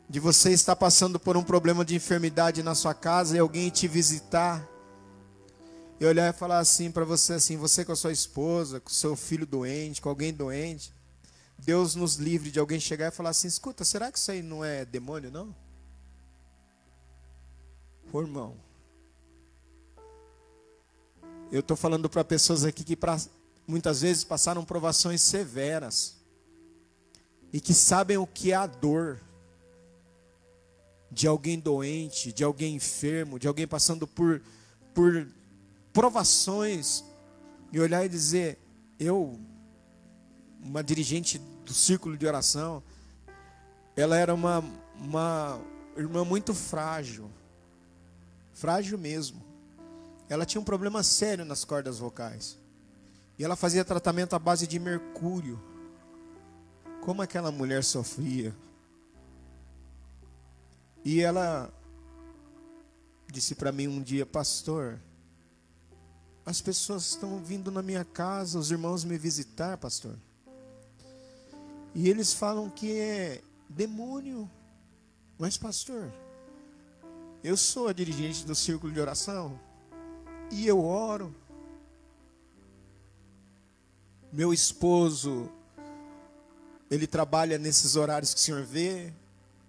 [0.08, 3.88] de você estar passando por um problema de enfermidade na sua casa e alguém te
[3.88, 4.66] visitar
[5.98, 9.16] e olhar e falar assim para você assim, você com a sua esposa, com seu
[9.16, 10.92] filho doente, com alguém doente,
[11.58, 14.64] Deus nos livre de alguém chegar e falar assim, escuta, será que isso aí não
[14.64, 15.54] é demônio não?
[18.12, 18.54] Ô, irmão,
[21.50, 23.18] eu estou falando para pessoas aqui que pra,
[23.66, 26.23] muitas vezes passaram provações severas
[27.54, 29.20] e que sabem o que é a dor
[31.08, 34.42] de alguém doente, de alguém enfermo, de alguém passando por,
[34.92, 35.28] por
[35.92, 37.04] provações
[37.70, 38.58] e olhar e dizer:
[38.98, 39.38] eu,
[40.60, 42.82] uma dirigente do círculo de oração,
[43.96, 44.58] ela era uma,
[44.96, 45.60] uma
[45.96, 47.30] irmã muito frágil,
[48.52, 49.40] frágil mesmo.
[50.28, 52.58] Ela tinha um problema sério nas cordas vocais.
[53.38, 55.72] E ela fazia tratamento à base de mercúrio.
[57.04, 58.54] Como aquela mulher sofria.
[61.04, 61.72] E ela
[63.30, 64.98] disse para mim um dia, pastor,
[66.46, 70.16] as pessoas estão vindo na minha casa, os irmãos me visitar, pastor.
[71.94, 74.50] E eles falam que é demônio.
[75.38, 76.12] Mas, pastor,
[77.42, 79.60] eu sou a dirigente do círculo de oração
[80.50, 81.34] e eu oro.
[84.32, 85.50] Meu esposo,
[86.90, 89.12] ele trabalha nesses horários que o senhor vê.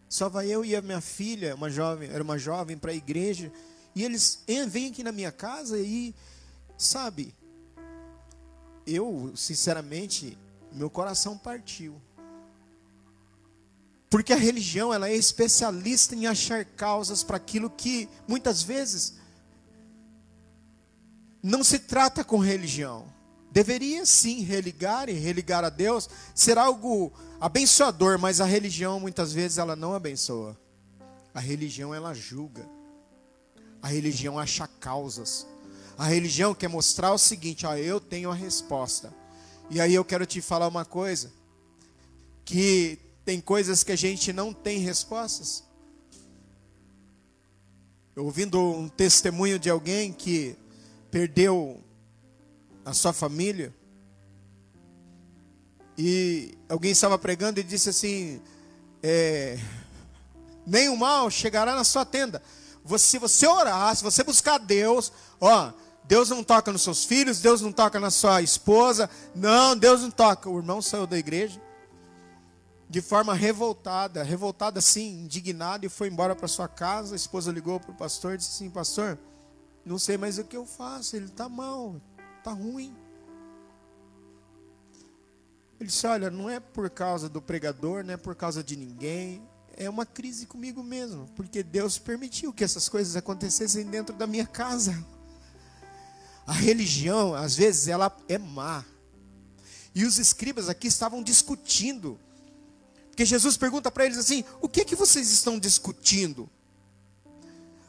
[0.08, 3.51] Só vai eu e a minha filha, uma jovem, era uma jovem para a igreja,
[3.95, 6.13] e eles vêm aqui na minha casa e
[6.78, 7.34] Sabe,
[8.86, 10.38] eu, sinceramente,
[10.71, 12.01] meu coração partiu.
[14.10, 19.15] Porque a religião, ela é especialista em achar causas para aquilo que muitas vezes
[21.41, 23.08] não se trata com religião.
[23.56, 29.58] Deveria sim religar e religar a Deus ser algo abençoador, mas a religião muitas vezes
[29.58, 30.60] ela não abençoa.
[31.34, 32.68] A religião ela julga.
[33.82, 35.48] A religião acha causas.
[35.98, 39.13] A religião quer mostrar o seguinte: ó, eu tenho a resposta.
[39.70, 41.32] E aí eu quero te falar uma coisa:
[42.44, 45.63] que tem coisas que a gente não tem respostas.
[48.13, 50.58] Eu ouvindo um testemunho de alguém que
[51.10, 51.82] perdeu
[52.86, 53.73] a sua família,
[55.97, 58.41] e alguém estava pregando e disse assim:
[59.01, 59.57] é,
[60.65, 62.41] nem o mal chegará na sua tenda.
[62.97, 65.71] Se você orar, se você buscar Deus, ó,
[66.03, 69.09] Deus não toca nos seus filhos, Deus não toca na sua esposa.
[69.33, 70.49] Não, Deus não toca.
[70.49, 71.59] O irmão saiu da igreja
[72.88, 77.15] de forma revoltada, revoltada assim, indignado e foi embora para sua casa.
[77.15, 79.17] A esposa ligou para o pastor e disse assim: Pastor,
[79.83, 81.95] não sei mais o que eu faço, ele está mal,
[82.46, 82.96] está ruim.
[85.80, 89.41] Ele disse: Olha, não é por causa do pregador, não é por causa de ninguém,
[89.76, 94.46] é uma crise comigo mesmo, porque Deus permitiu que essas coisas acontecessem dentro da minha
[94.46, 95.06] casa.
[96.46, 98.86] A religião, às vezes, ela é má.
[99.96, 102.20] E os escribas aqui estavam discutindo.
[103.08, 106.48] Porque Jesus pergunta para eles assim: o que é que vocês estão discutindo?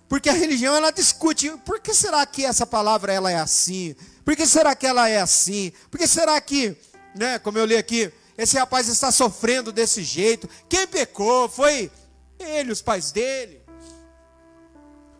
[0.08, 3.94] Porque a religião ela discute, por que será que essa palavra ela é assim?
[4.24, 5.72] Por que será que ela é assim?
[5.90, 6.76] Por que será que,
[7.14, 10.48] né, como eu li aqui, esse rapaz está sofrendo desse jeito?
[10.68, 11.48] Quem pecou?
[11.48, 11.90] Foi
[12.38, 13.60] ele, os pais dele.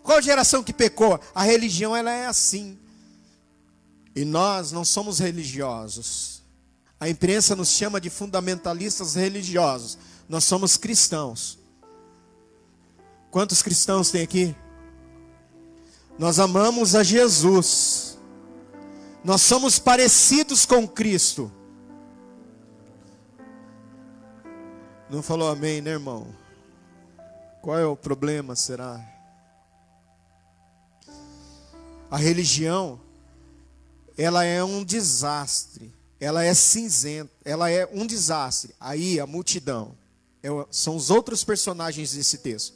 [0.03, 1.19] Qual geração que pecou?
[1.35, 2.79] A religião ela é assim.
[4.15, 6.43] E nós não somos religiosos.
[6.99, 9.99] A imprensa nos chama de fundamentalistas religiosos.
[10.29, 11.59] Nós somos cristãos.
[13.31, 14.57] Quantos cristãos tem aqui?
[16.19, 18.19] Nós amamos a Jesus.
[19.23, 21.53] Nós somos parecidos com Cristo.
[25.11, 26.27] Não falou amém, né, irmão?
[27.63, 29.05] Qual é o problema, será?
[32.11, 33.01] A religião,
[34.17, 35.93] ela é um desastre.
[36.19, 38.75] Ela é cinzenta, ela é um desastre.
[38.81, 39.95] Aí a multidão,
[40.43, 42.76] é, são os outros personagens desse texto.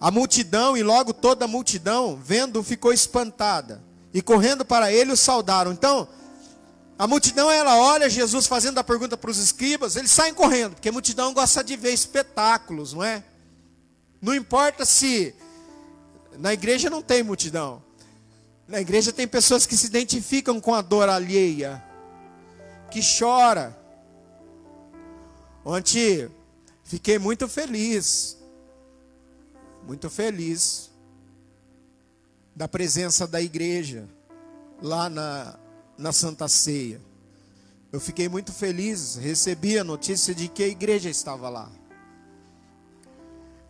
[0.00, 3.82] A multidão, e logo toda a multidão, vendo, ficou espantada.
[4.12, 5.72] E correndo para ele, o saudaram.
[5.72, 6.06] Então,
[6.98, 10.88] a multidão, ela olha Jesus fazendo a pergunta para os escribas, eles saem correndo, porque
[10.88, 13.22] a multidão gosta de ver espetáculos, não é?
[14.20, 15.34] Não importa se.
[16.38, 17.82] Na igreja não tem multidão.
[18.68, 21.82] Na igreja tem pessoas que se identificam com a dor alheia,
[22.90, 23.76] que chora.
[25.64, 26.30] Ontem
[26.82, 28.35] fiquei muito feliz
[29.86, 30.90] muito feliz
[32.54, 34.08] da presença da igreja
[34.82, 35.58] lá na,
[35.96, 37.00] na Santa Ceia.
[37.92, 41.70] Eu fiquei muito feliz, recebi a notícia de que a igreja estava lá.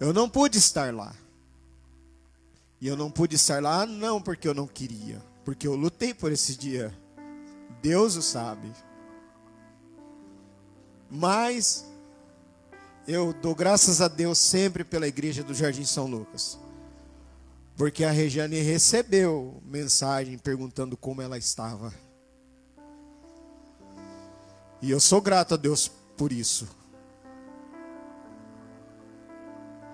[0.01, 1.15] Eu não pude estar lá.
[2.81, 6.33] E eu não pude estar lá não porque eu não queria, porque eu lutei por
[6.33, 6.97] esse dia.
[7.83, 8.73] Deus o sabe.
[11.11, 11.86] Mas
[13.07, 16.59] eu dou graças a Deus sempre pela igreja do Jardim São Lucas.
[17.77, 21.95] Porque a Regiane recebeu mensagem perguntando como ela estava.
[24.83, 26.67] E eu sou grato a Deus por isso.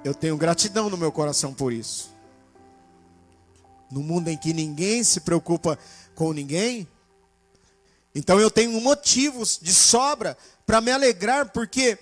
[0.04, 2.10] Eu tenho gratidão no meu coração por isso.
[3.90, 5.78] No mundo em que ninguém se preocupa
[6.14, 6.88] com ninguém,
[8.14, 11.98] então eu tenho motivos de sobra para me alegrar, porque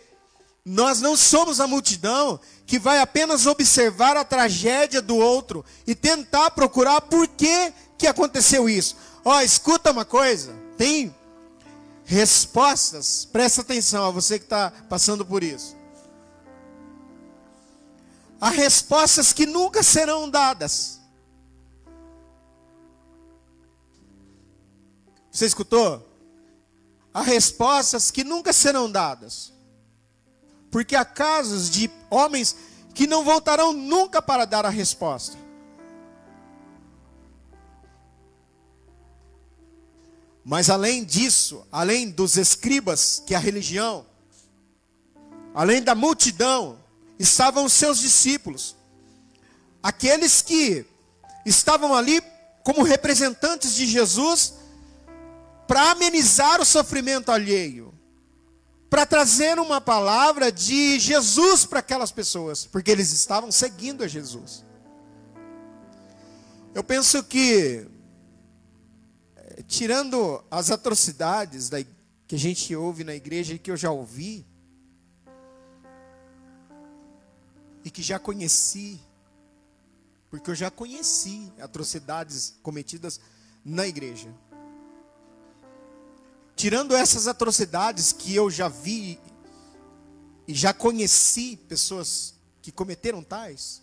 [0.64, 6.50] nós não somos a multidão que vai apenas observar a tragédia do outro e tentar
[6.50, 8.96] procurar por que, que aconteceu isso.
[9.24, 11.14] Ó, oh, escuta uma coisa, tem
[12.04, 15.76] respostas, presta atenção a você que está passando por isso.
[18.40, 21.00] Há respostas que nunca serão dadas.
[25.30, 26.06] Você escutou?
[27.12, 29.52] Há respostas que nunca serão dadas.
[30.70, 32.54] Porque há casos de homens
[32.94, 35.36] que não voltarão nunca para dar a resposta.
[40.44, 44.06] Mas além disso, além dos escribas, que é a religião,
[45.54, 46.78] além da multidão,
[47.18, 48.76] estavam os seus discípulos,
[49.82, 50.86] aqueles que
[51.44, 52.22] estavam ali
[52.62, 54.54] como representantes de Jesus
[55.66, 57.89] para amenizar o sofrimento alheio
[58.90, 64.64] para trazer uma palavra de Jesus para aquelas pessoas, porque eles estavam seguindo a Jesus.
[66.74, 67.86] Eu penso que,
[69.36, 71.78] eh, tirando as atrocidades da,
[72.26, 74.44] que a gente ouve na igreja e que eu já ouvi,
[77.84, 79.00] e que já conheci,
[80.28, 83.20] porque eu já conheci atrocidades cometidas
[83.64, 84.34] na igreja.
[86.60, 89.18] Tirando essas atrocidades que eu já vi
[90.46, 93.82] e já conheci pessoas que cometeram tais.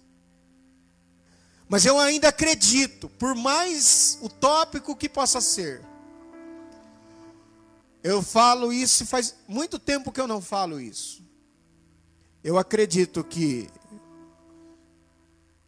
[1.67, 5.83] Mas eu ainda acredito, por mais utópico que possa ser.
[8.03, 11.23] Eu falo isso faz muito tempo que eu não falo isso.
[12.43, 13.67] Eu acredito que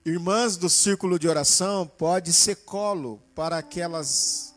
[0.05, 4.53] irmãs do círculo de oração pode ser colo para aquelas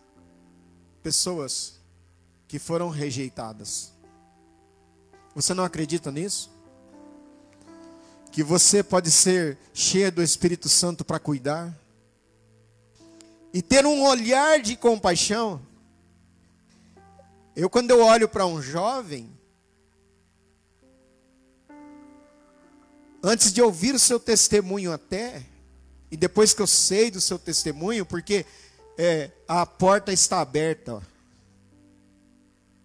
[1.02, 1.80] pessoas
[2.52, 3.94] que foram rejeitadas.
[5.34, 6.50] Você não acredita nisso?
[8.30, 11.74] Que você pode ser cheio do Espírito Santo para cuidar
[13.54, 15.62] e ter um olhar de compaixão.
[17.56, 19.32] Eu, quando eu olho para um jovem,
[23.22, 25.42] antes de ouvir o seu testemunho até,
[26.10, 28.44] e depois que eu sei do seu testemunho, porque
[28.98, 31.00] É, a porta está aberta.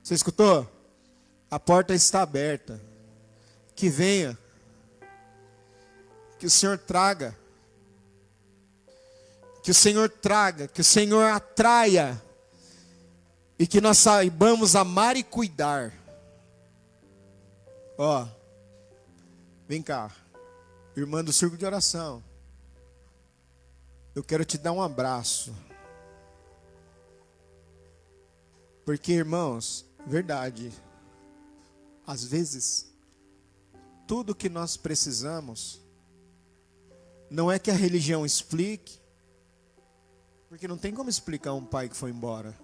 [0.08, 0.66] Você escutou?
[1.52, 2.80] A porta está aberta.
[3.76, 4.38] Que venha.
[6.40, 7.38] Que o Senhor traga.
[9.62, 10.66] Que o Senhor traga.
[10.66, 12.24] Que o Senhor atraia.
[13.60, 15.92] E que nós saibamos amar e cuidar.
[17.98, 18.26] Ó.
[19.68, 20.10] Vem cá.
[20.96, 22.24] Irmã do círculo de oração.
[24.16, 25.54] Eu quero te dar um abraço.
[28.86, 30.72] Porque, irmãos, verdade.
[32.06, 32.92] Às vezes,
[34.08, 35.82] tudo que nós precisamos
[37.30, 39.00] não é que a religião explique,
[40.48, 42.58] porque não tem como explicar um pai que foi embora.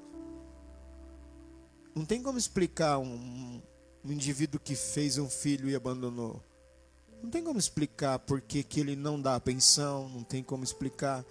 [1.94, 3.62] Não tem como explicar um,
[4.04, 6.41] um indivíduo que fez um filho e abandonou.
[7.22, 11.24] Não tem como explicar por que, que ele não dá pensão, não tem como explicar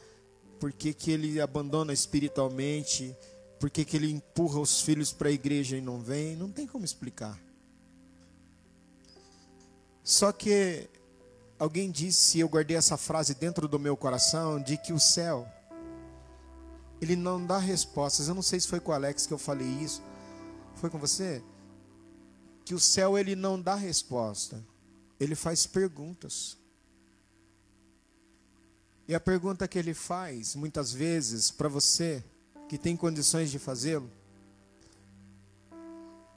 [0.60, 3.16] por que, que ele abandona espiritualmente,
[3.62, 6.66] por que, que ele empurra os filhos para a igreja e não vem, não tem
[6.66, 7.38] como explicar.
[10.02, 10.90] Só que
[11.60, 15.46] alguém disse, eu guardei essa frase dentro do meu coração, de que o céu,
[17.00, 18.26] ele não dá respostas.
[18.26, 20.02] Eu não sei se foi com o Alex que eu falei isso.
[20.74, 21.40] Foi com você?
[22.64, 24.60] Que o céu ele não dá resposta
[25.20, 26.58] ele faz perguntas.
[29.06, 32.24] E a pergunta que ele faz, muitas vezes, para você
[32.72, 34.10] que tem condições de fazê-lo,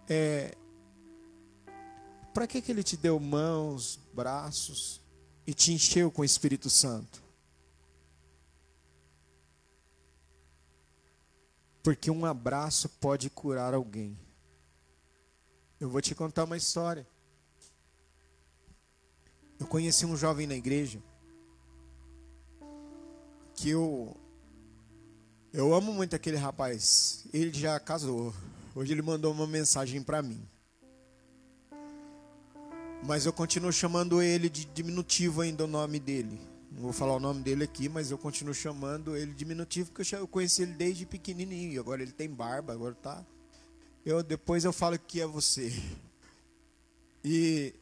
[0.05, 0.53] é:
[2.33, 5.01] para que, que ele te deu mãos, braços
[5.47, 7.23] e te encheu com o Espírito Santo?
[11.81, 14.19] Porque um abraço pode curar alguém.
[15.79, 17.07] Eu vou te contar uma história.
[19.57, 21.01] Eu conheci um jovem na igreja
[23.53, 24.17] que eu
[25.55, 27.25] eu amo muito aquele rapaz.
[27.33, 28.33] Ele já casou.
[28.75, 30.45] Hoje ele mandou uma mensagem para mim.
[33.03, 36.41] Mas eu continuo chamando ele de diminutivo ainda o nome dele.
[36.69, 40.27] Não vou falar o nome dele aqui, mas eu continuo chamando ele diminutivo porque eu
[40.27, 41.79] conheci ele desde pequenininho.
[41.79, 43.25] Agora ele tem barba, agora tá.
[44.05, 45.71] Eu depois eu falo que é você.
[47.23, 47.73] E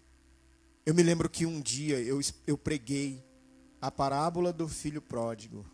[0.86, 3.24] eu me lembro que um dia eu, eu preguei
[3.82, 5.66] a parábola do filho pródigo.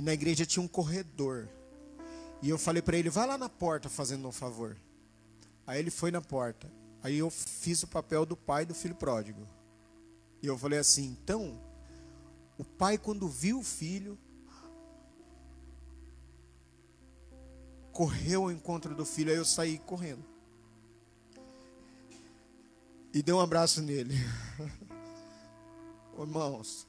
[0.00, 1.46] E na igreja tinha um corredor.
[2.40, 4.74] E eu falei para ele: vai lá na porta fazendo um favor.
[5.66, 6.72] Aí ele foi na porta.
[7.02, 9.46] Aí eu fiz o papel do pai do filho pródigo.
[10.42, 11.60] E eu falei assim: então,
[12.56, 14.18] o pai, quando viu o filho,
[17.92, 19.30] correu ao encontro do filho.
[19.30, 20.24] Aí eu saí correndo
[23.12, 24.14] e deu um abraço nele.
[26.18, 26.88] Irmãos,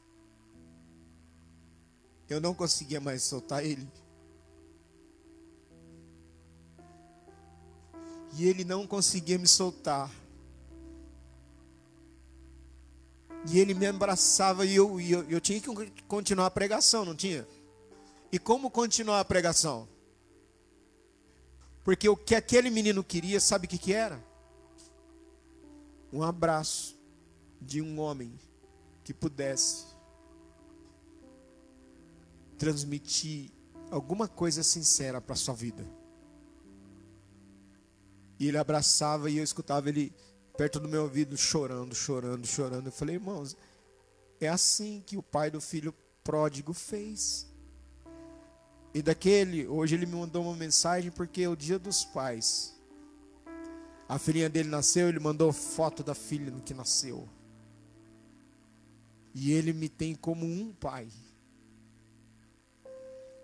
[2.32, 3.88] eu não conseguia mais soltar ele.
[8.34, 10.10] E ele não conseguia me soltar.
[13.50, 15.68] E ele me abraçava e eu, e eu, eu tinha que
[16.08, 17.48] continuar a pregação, não tinha?
[18.32, 19.88] E como continuar a pregação?
[21.84, 24.32] Porque o que aquele menino queria, sabe o que, que era?
[26.12, 26.98] um abraço
[27.62, 28.38] de um homem
[29.04, 29.86] que pudesse
[32.62, 33.50] transmitir
[33.90, 35.84] alguma coisa sincera para a sua vida.
[38.40, 40.14] E ele abraçava e eu escutava ele
[40.56, 42.86] perto do meu ouvido chorando, chorando, chorando.
[42.86, 43.58] Eu falei, irmãos,
[44.40, 45.92] é assim que o pai do filho
[46.24, 47.52] pródigo fez.
[48.94, 52.80] E daquele, hoje ele me mandou uma mensagem porque é o dia dos pais.
[54.08, 57.28] A filhinha dele nasceu, ele mandou foto da filha que nasceu.
[59.34, 61.08] E ele me tem como um pai.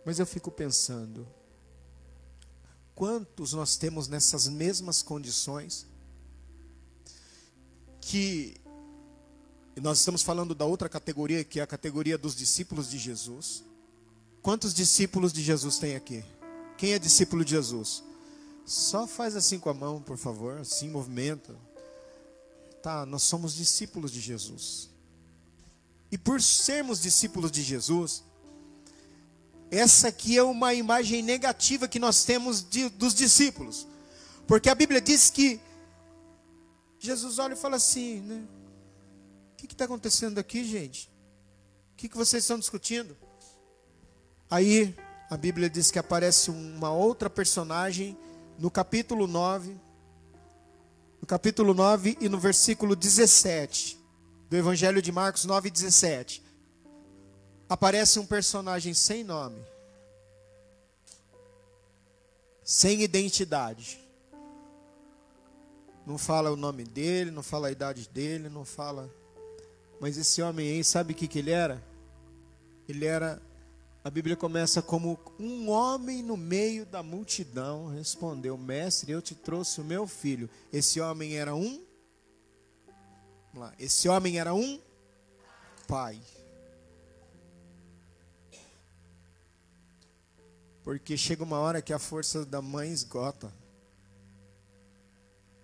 [0.07, 1.27] Mas eu fico pensando,
[2.95, 5.85] quantos nós temos nessas mesmas condições
[7.99, 8.55] que
[9.81, 13.65] nós estamos falando da outra categoria, que é a categoria dos discípulos de Jesus.
[14.41, 16.23] Quantos discípulos de Jesus tem aqui?
[16.77, 18.01] Quem é discípulo de Jesus?
[18.65, 21.53] Só faz assim com a mão, por favor, assim movimenta.
[22.81, 24.89] Tá, nós somos discípulos de Jesus.
[26.09, 28.23] E por sermos discípulos de Jesus,
[29.69, 33.87] essa aqui é uma imagem negativa que nós temos de, dos discípulos.
[34.47, 35.59] Porque a Bíblia diz que
[36.99, 38.43] Jesus olha e fala assim, né?
[39.53, 41.11] O que está acontecendo aqui, gente?
[41.93, 43.17] O que, que vocês estão discutindo?
[44.49, 44.95] Aí
[45.29, 48.17] a Bíblia diz que aparece uma outra personagem
[48.57, 49.75] no capítulo 9,
[51.19, 53.97] no capítulo 9 e no versículo 17
[54.49, 56.41] do Evangelho de Marcos 9, 17.
[57.69, 59.61] Aparece um personagem sem nome,
[62.63, 63.99] sem identidade.
[66.05, 69.13] Não fala o nome dele, não fala a idade dele, não fala.
[69.99, 71.83] Mas esse homem aí, sabe o que, que ele era?
[72.87, 73.41] Ele era,
[74.03, 77.87] a Bíblia começa como um homem no meio da multidão.
[77.87, 80.49] Respondeu, mestre, eu te trouxe o meu filho.
[80.71, 81.83] Esse homem era um.
[83.53, 84.79] Lá, esse homem era um
[85.87, 86.21] pai.
[90.87, 93.53] Porque chega uma hora que a força da mãe esgota.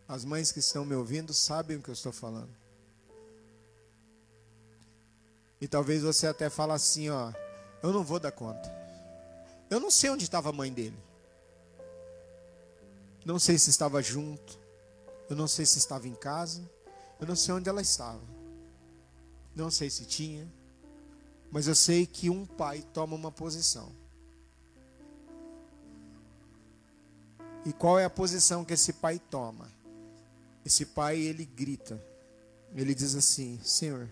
[0.06, 2.54] As mães que estão me ouvindo sabem o que eu estou falando.
[5.62, 7.32] E talvez você até fale assim, ó,
[7.82, 8.70] eu não vou dar conta.
[9.70, 11.00] Eu não sei onde estava a mãe dele.
[13.24, 14.60] Não sei se estava junto.
[15.30, 16.70] Eu não sei se estava em casa.
[17.18, 18.20] Eu não sei onde ela estava.
[19.56, 20.46] Não sei se tinha.
[21.50, 24.03] Mas eu sei que um pai toma uma posição.
[27.66, 29.70] E qual é a posição que esse pai toma?
[30.66, 32.02] Esse pai, ele grita.
[32.76, 34.10] Ele diz assim: Senhor,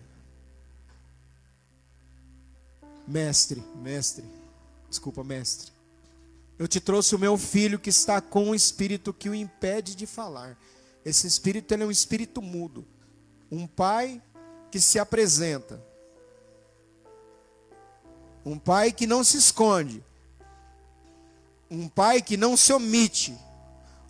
[3.06, 4.24] mestre, mestre,
[4.88, 5.72] desculpa, mestre.
[6.58, 10.06] Eu te trouxe o meu filho que está com um espírito que o impede de
[10.06, 10.56] falar.
[11.04, 12.86] Esse espírito ele é um espírito mudo.
[13.50, 14.22] Um pai
[14.70, 15.82] que se apresenta.
[18.44, 20.04] Um pai que não se esconde
[21.72, 23.34] um pai que não se omite,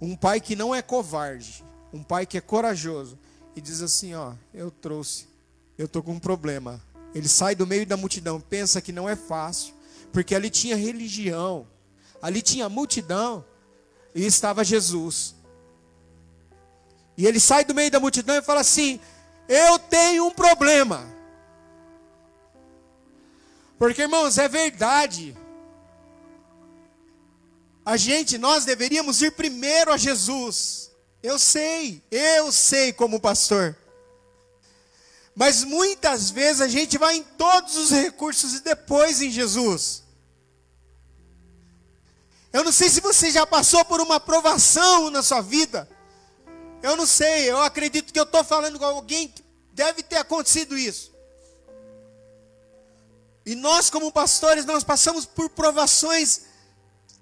[0.00, 3.16] um pai que não é covarde, um pai que é corajoso
[3.54, 5.28] e diz assim: Ó, eu trouxe,
[5.78, 6.82] eu tô com um problema.
[7.14, 9.74] Ele sai do meio da multidão, pensa que não é fácil,
[10.12, 11.64] porque ali tinha religião,
[12.20, 13.44] ali tinha multidão
[14.12, 15.36] e estava Jesus.
[17.16, 18.98] E ele sai do meio da multidão e fala assim:
[19.48, 21.06] Eu tenho um problema.
[23.78, 25.36] Porque, irmãos, é verdade.
[27.84, 30.90] A gente, nós deveríamos ir primeiro a Jesus.
[31.22, 33.76] Eu sei, eu sei como pastor.
[35.34, 40.02] Mas muitas vezes a gente vai em todos os recursos e depois em Jesus.
[42.52, 45.88] Eu não sei se você já passou por uma provação na sua vida.
[46.82, 50.76] Eu não sei, eu acredito que eu estou falando com alguém que deve ter acontecido
[50.76, 51.12] isso.
[53.46, 56.51] E nós, como pastores, nós passamos por provações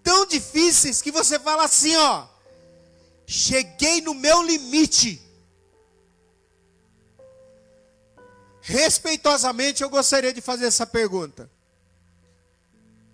[0.02, 2.26] tão difíceis que você fala assim, ó,
[3.26, 5.20] cheguei no meu limite.
[8.60, 11.50] Respeitosamente, eu gostaria de fazer essa pergunta.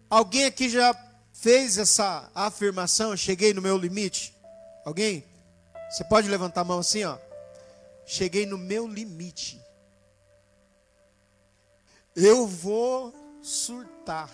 [0.08, 0.94] Alguém aqui já
[1.32, 3.16] fez essa afirmação?
[3.16, 4.34] Cheguei no meu limite?
[4.84, 5.24] Alguém?
[5.90, 7.18] Você pode levantar a mão assim, ó.
[8.04, 9.60] Cheguei no meu limite.
[12.14, 14.30] Eu vou surtar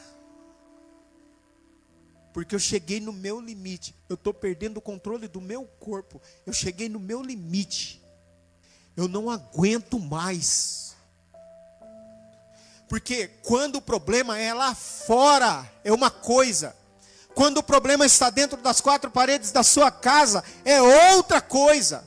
[2.32, 3.94] porque eu cheguei no meu limite.
[4.08, 6.20] Eu estou perdendo o controle do meu corpo.
[6.46, 8.02] Eu cheguei no meu limite.
[8.96, 10.96] Eu não aguento mais.
[12.88, 16.76] Porque quando o problema é lá fora, é uma coisa.
[17.34, 20.80] Quando o problema está dentro das quatro paredes da sua casa, é
[21.14, 22.04] outra coisa.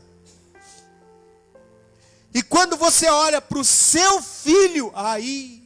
[2.34, 5.66] E quando você olha para o seu filho, aí,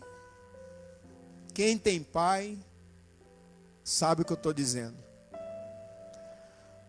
[1.54, 2.58] quem tem pai,
[3.90, 4.96] sabe o que eu estou dizendo.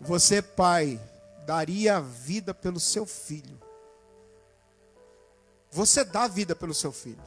[0.01, 1.01] Você, pai,
[1.47, 3.59] daria a vida pelo seu filho.
[5.71, 7.23] Você dá a vida pelo seu filho.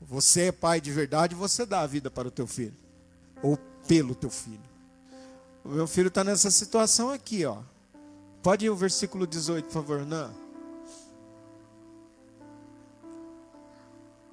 [0.00, 2.76] Você é pai de verdade, você dá a vida para o teu filho.
[3.42, 3.56] Ou
[3.88, 4.68] pelo teu filho.
[5.64, 7.62] O meu filho está nessa situação aqui, ó.
[8.42, 10.32] Pode ir o versículo 18, por favor, não.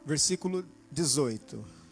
[0.06, 1.82] Versículo 18.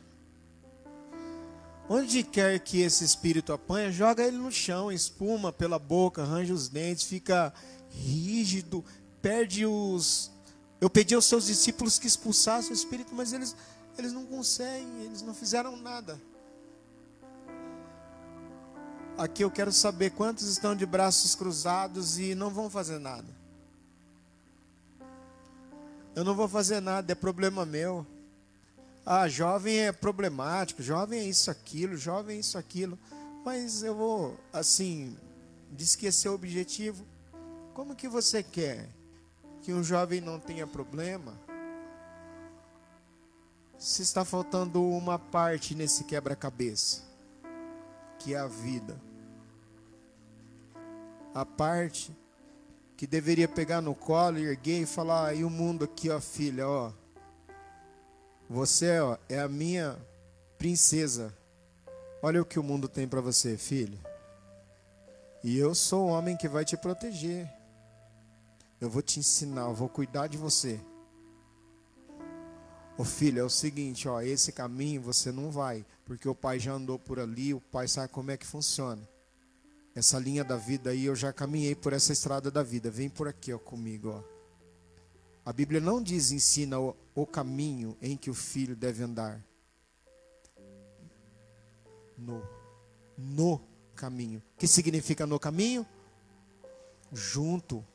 [1.94, 6.70] Onde quer que esse espírito apanha, joga ele no chão, espuma pela boca, arranja os
[6.70, 7.54] dentes, fica
[7.90, 8.82] rígido,
[9.22, 10.32] perde os.
[10.80, 13.58] Eu pedi aos seus discípulos que expulsassem o espírito, mas eles,
[13.98, 16.18] eles não conseguem, eles não fizeram nada.
[19.18, 23.28] Aqui eu quero saber quantos estão de braços cruzados e não vão fazer nada.
[26.16, 28.08] Eu não vou fazer nada, é problema meu.
[29.06, 32.98] Ah, jovem é problemático, jovem é isso, aquilo, jovem é isso, aquilo.
[33.44, 35.18] Mas eu vou, assim,
[35.72, 37.04] de esquecer o objetivo.
[37.74, 38.88] Como que você quer
[39.64, 41.34] que um jovem não tenha problema?
[43.80, 47.02] Se está faltando uma parte nesse quebra-cabeça,
[48.20, 49.02] que é a vida.
[51.34, 52.16] A parte
[52.96, 56.68] que deveria pegar no colo, erguer e falar: ah, e o mundo aqui, ó, filha,
[56.68, 56.92] ó
[58.52, 59.98] Você ó, é a minha
[60.58, 61.34] princesa.
[62.22, 63.98] Olha o que o mundo tem para você, filho.
[65.42, 67.50] E eu sou o homem que vai te proteger.
[68.82, 70.82] Eu vou te ensinar, eu vou cuidar de você.
[72.98, 76.74] Ô filho, é o seguinte, ó, esse caminho você não vai, porque o pai já
[76.74, 79.02] andou por ali, o pai sabe como é que funciona.
[79.96, 82.92] Essa linha da vida aí, eu já caminhei por essa estrada da vida.
[82.92, 84.31] Vem por aqui, ó, comigo, ó.
[85.46, 89.44] A Bíblia não diz ensina o, o caminho em que o filho deve andar.
[92.18, 92.42] No
[93.18, 93.62] no
[93.96, 94.42] caminho.
[94.56, 95.86] O que significa no caminho?
[97.12, 97.86] Junto.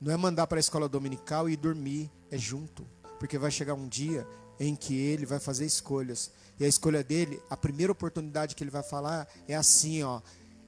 [0.00, 2.86] Não é mandar para a escola dominical e dormir, é junto.
[3.18, 4.26] Porque vai chegar um dia
[4.60, 6.30] em que ele vai fazer escolhas.
[6.58, 10.20] E a escolha dele, a primeira oportunidade que ele vai falar é assim, ó: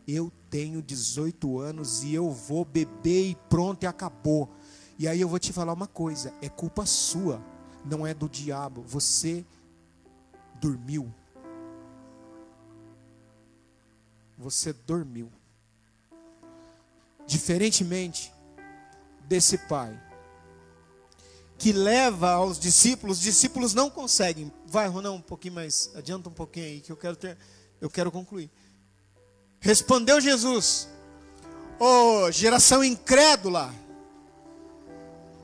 [0.06, 4.48] eu tenho 18 anos e eu vou beber e pronto e acabou.
[5.01, 7.42] E aí eu vou te falar uma coisa, é culpa sua,
[7.86, 8.82] não é do diabo.
[8.82, 9.46] Você
[10.57, 11.11] dormiu.
[14.36, 15.32] Você dormiu.
[17.26, 18.30] Diferentemente
[19.22, 19.98] desse pai
[21.57, 24.53] que leva aos discípulos, os discípulos não conseguem.
[24.66, 27.38] Vai, Ronão, um pouquinho mais, adianta um pouquinho aí que eu quero ter,
[27.80, 28.51] eu quero concluir.
[29.61, 30.90] Respondeu Jesus:
[31.78, 33.72] Ô oh, geração incrédula,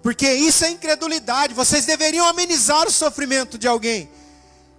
[0.07, 4.09] porque isso é incredulidade, vocês deveriam amenizar o sofrimento de alguém.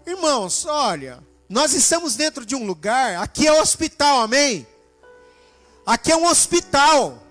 [0.06, 4.66] Irmãos, olha, nós estamos dentro de um lugar, aqui é hospital, amém?
[5.86, 7.22] Aqui é um hospital.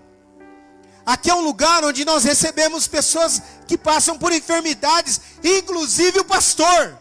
[1.03, 6.99] Aqui é um lugar onde nós recebemos pessoas que passam por enfermidades, inclusive o pastor.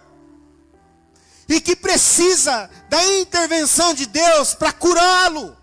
[1.46, 5.54] E que precisa da intervenção de Deus para curá-lo.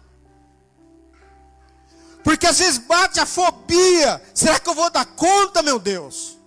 [2.24, 4.22] Porque às vezes bate a fobia.
[4.34, 6.38] Será que eu vou dar conta, meu Deus?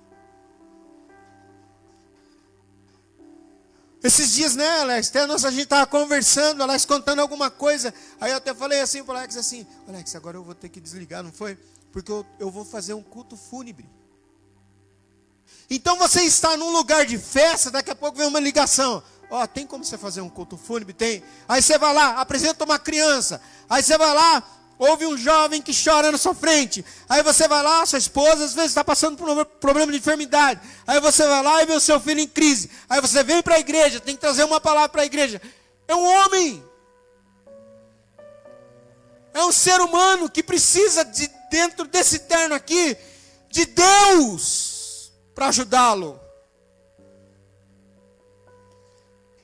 [4.03, 5.09] Esses dias, né, Alex?
[5.09, 7.93] Até nós, a gente estava conversando, Alex contando alguma coisa.
[8.21, 11.23] Aí eu até falei assim para Alex assim: Alex, agora eu vou ter que desligar,
[11.23, 11.59] não foi?
[11.97, 13.89] porque eu, eu vou fazer um culto fúnebre.
[15.71, 19.03] Então você está num lugar de festa, daqui a pouco vem uma ligação.
[19.31, 20.93] Ó, oh, tem como você fazer um culto fúnebre?
[20.93, 21.25] Tem.
[21.49, 23.41] Aí você vai lá, apresenta uma criança.
[23.67, 24.43] Aí você vai lá,
[24.79, 26.85] ouve um jovem que chora na sua frente.
[27.09, 30.61] Aí você vai lá, sua esposa às vezes está passando por um problema de enfermidade.
[30.87, 32.71] Aí você vai lá e vê o seu filho em crise.
[32.89, 35.41] Aí você vem para a igreja, tem que trazer uma palavra para a igreja.
[35.89, 36.65] É um homem.
[39.33, 42.97] É um ser humano que precisa de dentro desse terno aqui
[43.51, 46.26] de Deus para ajudá-lo.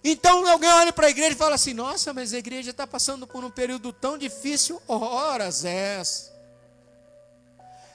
[0.05, 3.27] Então alguém olha para a igreja e fala assim: Nossa, mas a igreja está passando
[3.27, 4.83] por um período tão difícil.
[4.89, 6.33] Horas essa.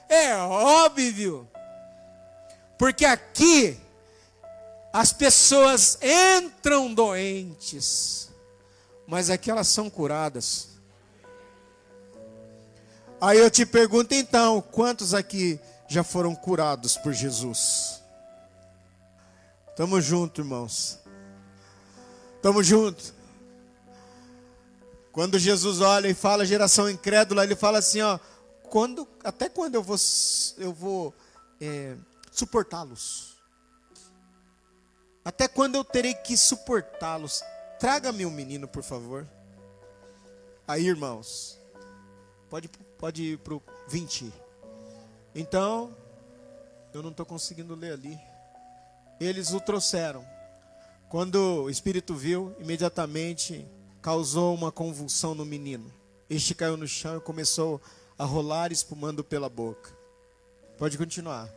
[0.08, 1.46] É óbvio.
[2.78, 3.78] Porque aqui
[4.92, 8.30] as pessoas entram doentes,
[9.06, 10.68] mas aqui elas são curadas.
[13.20, 18.00] Aí eu te pergunto então, quantos aqui já foram curados por Jesus?
[19.76, 20.98] Tamo junto, irmãos.
[22.42, 23.14] Tamo junto.
[25.12, 28.18] Quando Jesus olha e fala geração incrédula, ele fala assim, ó,
[28.64, 29.96] quando, até quando eu vou,
[30.56, 31.14] eu vou
[31.60, 31.96] é,
[32.30, 33.36] suportá-los?
[35.24, 37.42] Até quando eu terei que suportá-los?
[37.80, 39.26] Traga-me um menino, por favor.
[40.66, 41.58] Aí, irmãos,
[42.48, 42.68] pode
[42.98, 44.32] Pode ir para o 20.
[45.32, 45.96] Então,
[46.92, 48.18] eu não estou conseguindo ler ali.
[49.20, 50.26] Eles o trouxeram.
[51.08, 53.66] Quando o espírito viu, imediatamente
[54.02, 55.92] causou uma convulsão no menino.
[56.28, 57.80] Este caiu no chão e começou
[58.18, 59.96] a rolar, espumando pela boca.
[60.76, 61.48] Pode continuar.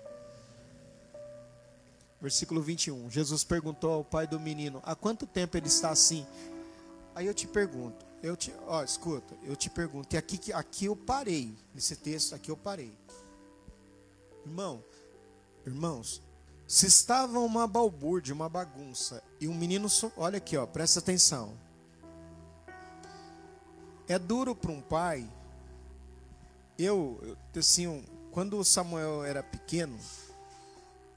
[2.21, 3.09] Versículo 21.
[3.09, 6.25] Jesus perguntou ao pai do menino: Há quanto tempo ele está assim?
[7.13, 10.95] Aí eu te pergunto: eu te, ó, escuta, eu te pergunto, e aqui, aqui eu
[10.95, 12.93] parei, nesse texto aqui eu parei.
[14.45, 14.83] Irmão,
[15.65, 16.21] irmãos,
[16.71, 21.51] se estava uma balbúrdia, uma bagunça, e um menino, olha aqui, ó, presta atenção.
[24.07, 25.29] É duro para um pai.
[26.79, 29.99] Eu, assim, quando o Samuel era pequeno,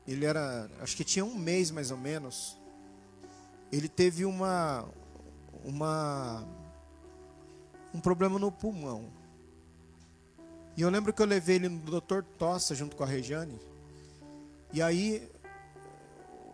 [0.09, 2.59] ele era, acho que tinha um mês mais ou menos.
[3.71, 4.85] Ele teve uma,
[5.65, 6.45] uma
[7.95, 9.09] um problema no pulmão.
[10.77, 13.57] E eu lembro que eu levei ele no doutor Tossa junto com a Rejane.
[14.73, 15.33] E aí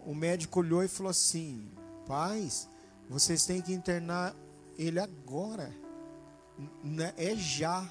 [0.07, 1.69] o médico olhou e falou assim:
[2.07, 2.69] Pais,
[3.09, 4.35] vocês têm que internar
[4.79, 5.73] ele agora.
[7.17, 7.89] É já.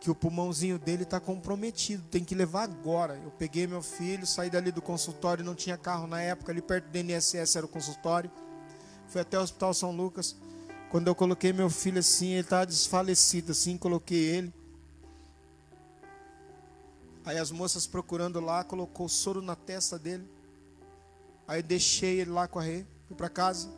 [0.00, 3.18] que o pulmãozinho dele está comprometido, tem que levar agora.
[3.24, 6.90] Eu peguei meu filho, saí dali do consultório, não tinha carro na época, ali perto
[6.90, 8.30] do INSS era o consultório.
[9.08, 10.36] Fui até o Hospital São Lucas.
[10.90, 14.52] Quando eu coloquei meu filho assim, ele estava desfalecido assim, coloquei ele.
[17.24, 20.28] Aí as moças procurando lá, colocou soro na testa dele.
[21.46, 23.68] Aí deixei ele lá correr, fui para casa.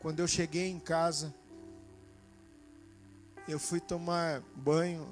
[0.00, 1.34] Quando eu cheguei em casa,
[3.46, 5.06] eu fui tomar banho,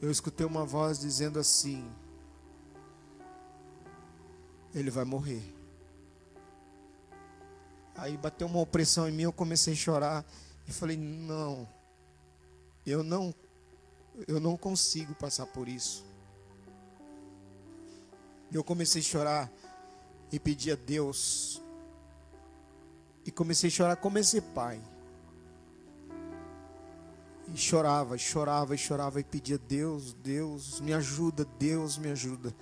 [0.00, 1.90] eu escutei uma voz dizendo assim:
[4.74, 5.42] Ele vai morrer.
[7.96, 10.24] Aí bateu uma opressão em mim, eu comecei a chorar
[10.68, 11.68] e falei: Não,
[12.86, 13.34] eu não,
[14.28, 16.06] eu não consigo passar por isso.
[18.52, 19.52] Eu comecei a chorar
[20.32, 21.60] e pedir a Deus.
[23.24, 24.80] E comecei a chorar como esse pai.
[27.54, 32.54] E chorava, chorava, e chorava e pedia: Deus, Deus, me ajuda, Deus, me ajuda.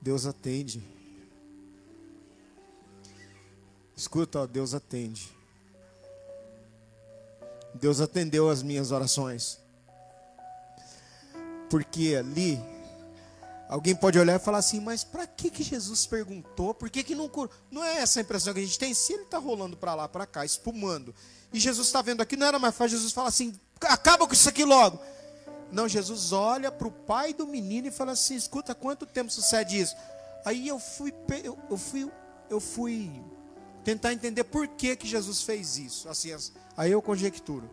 [0.00, 0.82] Deus atende.
[3.96, 5.36] Escuta, ó, Deus atende.
[7.74, 9.58] Deus atendeu as minhas orações.
[11.68, 12.58] Porque ali,
[13.68, 16.74] alguém pode olhar e falar assim: mas para que, que Jesus perguntou?
[16.74, 17.52] Por que, que não curou?
[17.70, 18.94] Não é essa a impressão que a gente tem?
[18.94, 21.14] Se ele está rolando para lá, para cá, espumando,
[21.52, 22.96] e Jesus está vendo aqui, não era mais fácil.
[22.96, 24.98] Jesus fala assim: acaba com isso aqui logo.
[25.70, 29.78] Não, Jesus olha para o pai do menino e fala assim: escuta, quanto tempo sucede
[29.80, 29.94] isso?
[30.44, 31.12] Aí eu fui,
[31.44, 32.10] eu fui,
[32.48, 33.10] eu fui
[33.84, 36.08] tentar entender por que, que Jesus fez isso.
[36.08, 36.34] Assim,
[36.76, 37.70] aí eu conjecturo.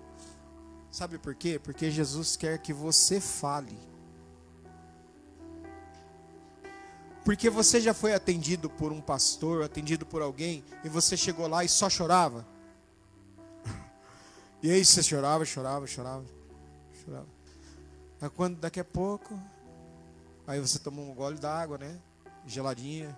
[0.92, 1.60] Sabe por quê?
[1.62, 3.78] Porque Jesus quer que você fale.
[7.26, 11.64] Porque você já foi atendido por um pastor, atendido por alguém, e você chegou lá
[11.64, 12.46] e só chorava?
[14.62, 16.26] E aí você chorava, chorava, chorava,
[17.04, 17.28] chorava.
[18.22, 19.40] Aí quando daqui a pouco,
[20.48, 22.00] aí você toma um gole d'água, né?
[22.46, 23.18] Geladinha.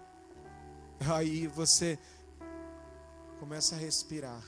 [1.13, 1.99] Aí você
[3.39, 4.41] começa a respirar.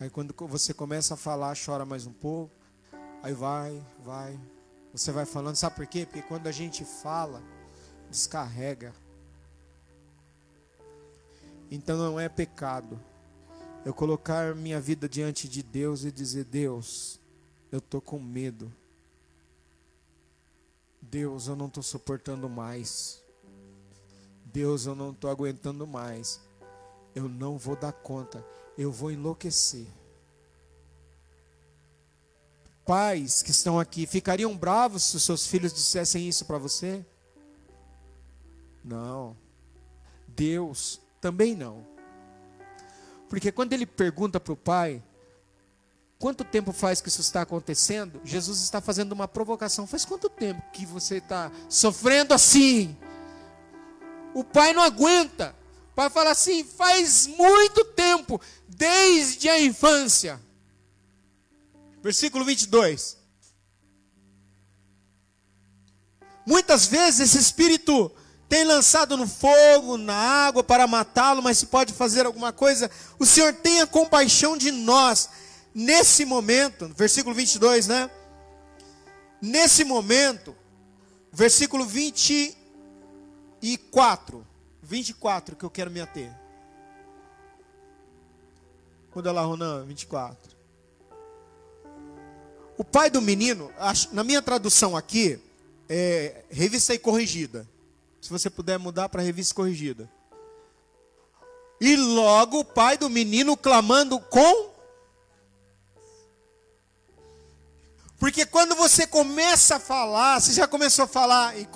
[0.00, 2.54] Aí quando você começa a falar, chora mais um pouco.
[3.22, 4.38] Aí vai, vai.
[4.92, 6.04] Você vai falando, sabe por quê?
[6.04, 7.42] Porque quando a gente fala,
[8.12, 8.94] descarrega.
[11.70, 13.00] Então não é pecado
[13.84, 17.20] eu colocar minha vida diante de Deus e dizer: Deus,
[17.70, 18.72] eu estou com medo.
[21.00, 23.22] Deus, eu não estou suportando mais.
[24.44, 26.40] Deus, eu não estou aguentando mais.
[27.14, 28.44] Eu não vou dar conta.
[28.78, 29.86] Eu vou enlouquecer.
[32.86, 37.04] Pais que estão aqui ficariam bravos se seus filhos dissessem isso para você?
[38.84, 39.36] Não.
[40.28, 41.86] Deus também não.
[43.28, 45.02] Porque quando ele pergunta para o pai,
[46.18, 48.20] quanto tempo faz que isso está acontecendo?
[48.24, 49.86] Jesus está fazendo uma provocação.
[49.86, 52.96] Faz quanto tempo que você está sofrendo assim?
[54.34, 55.54] O pai não aguenta.
[55.92, 60.40] O pai fala assim: faz muito tempo, desde a infância.
[62.02, 63.16] Versículo 22.
[66.44, 68.10] Muitas vezes esse espírito
[68.52, 73.24] tem lançado no fogo, na água para matá-lo, mas se pode fazer alguma coisa, o
[73.24, 75.30] Senhor tenha compaixão de nós.
[75.74, 78.10] Nesse momento, versículo 22, né?
[79.40, 80.54] Nesse momento,
[81.32, 84.46] versículo 24,
[84.82, 86.30] 24 que eu quero me ater.
[89.14, 90.54] Muda lá, Ronan, 24.
[92.76, 93.72] O pai do menino,
[94.12, 95.40] na minha tradução aqui,
[95.88, 97.66] é revista e corrigida.
[98.22, 100.08] Se você puder mudar para a revista corrigida.
[101.80, 104.70] E logo o pai do menino clamando com.
[108.20, 111.58] Porque quando você começa a falar, você já começou a falar.
[111.58, 111.68] E...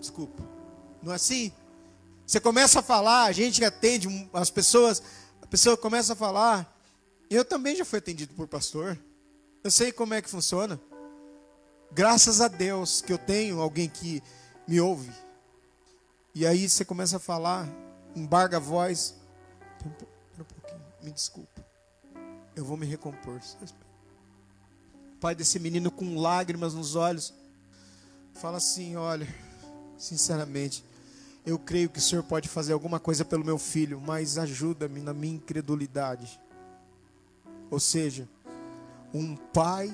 [0.00, 0.42] Desculpa.
[1.02, 1.52] Não é assim?
[2.26, 5.02] Você começa a falar, a gente atende as pessoas,
[5.42, 6.74] a pessoa começa a falar.
[7.28, 8.98] Eu também já fui atendido por pastor.
[9.62, 10.80] Eu sei como é que funciona.
[11.90, 14.22] Graças a Deus que eu tenho alguém que
[14.66, 15.10] me ouve.
[16.34, 17.68] E aí você começa a falar,
[18.14, 19.14] embarga a voz.
[19.84, 21.64] Um pouquinho, me desculpa.
[22.54, 23.40] Eu vou me recompor.
[25.20, 27.34] Pai desse menino com lágrimas nos olhos,
[28.34, 29.26] fala assim: Olha,
[29.96, 30.84] sinceramente,
[31.44, 35.14] eu creio que o Senhor pode fazer alguma coisa pelo meu filho, mas ajuda-me na
[35.14, 36.38] minha incredulidade.
[37.70, 38.28] Ou seja,
[39.12, 39.92] um pai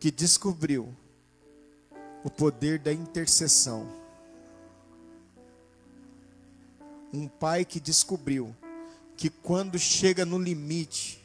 [0.00, 0.96] que descobriu
[2.24, 3.86] o poder da intercessão.
[7.12, 8.56] Um pai que descobriu
[9.14, 11.22] que quando chega no limite,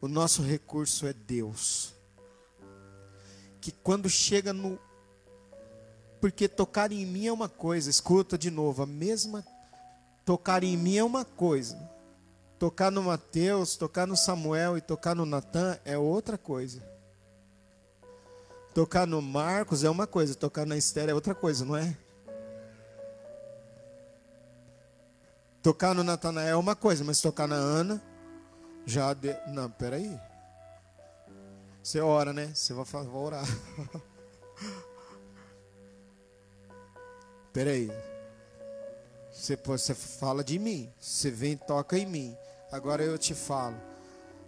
[0.00, 1.94] o nosso recurso é Deus.
[3.60, 4.76] Que quando chega no.
[6.20, 9.46] Porque tocar em mim é uma coisa, escuta de novo, a mesma.
[10.24, 11.78] Tocar em mim é uma coisa.
[12.58, 16.91] Tocar no Mateus, tocar no Samuel e tocar no Natan é outra coisa.
[18.74, 21.96] Tocar no Marcos é uma coisa, tocar na Esther é outra coisa, não é?
[25.62, 28.02] Tocar no Natanael é uma coisa, mas tocar na Ana,
[28.84, 29.14] já.
[29.14, 29.36] De...
[29.48, 30.18] Não, peraí.
[31.82, 32.50] Você ora, né?
[32.54, 33.44] Você vai, vai orar.
[37.52, 37.90] peraí.
[39.30, 40.92] Você, você fala de mim.
[40.98, 42.36] Você vem e toca em mim.
[42.72, 43.76] Agora eu te falo.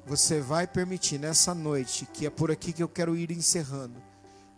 [0.06, 4.02] Você vai permitir nessa noite, que é por aqui que eu quero ir encerrando,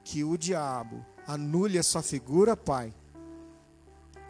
[0.07, 2.95] que o diabo anule a sua figura, Pai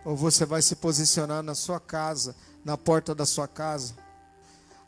[0.06, 3.92] ou você vai se posicionar na sua casa, na porta da sua casa,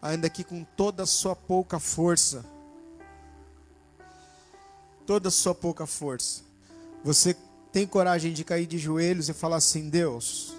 [0.00, 2.44] ainda que com toda a sua pouca força.
[5.04, 6.42] Toda a sua pouca força.
[7.02, 7.36] Você
[7.72, 10.54] tem coragem de cair de joelhos e falar assim: Deus,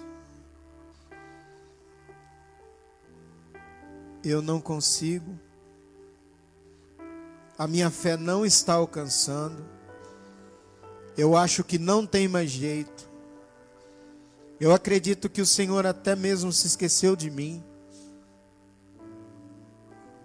[4.22, 5.38] eu não consigo,
[7.56, 9.64] a minha fé não está alcançando,
[11.20, 13.06] eu acho que não tem mais jeito,
[14.58, 17.62] eu acredito que o Senhor até mesmo se esqueceu de mim.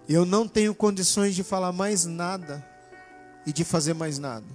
[0.07, 2.65] Eu não tenho condições de falar mais nada
[3.45, 4.45] e de fazer mais nada.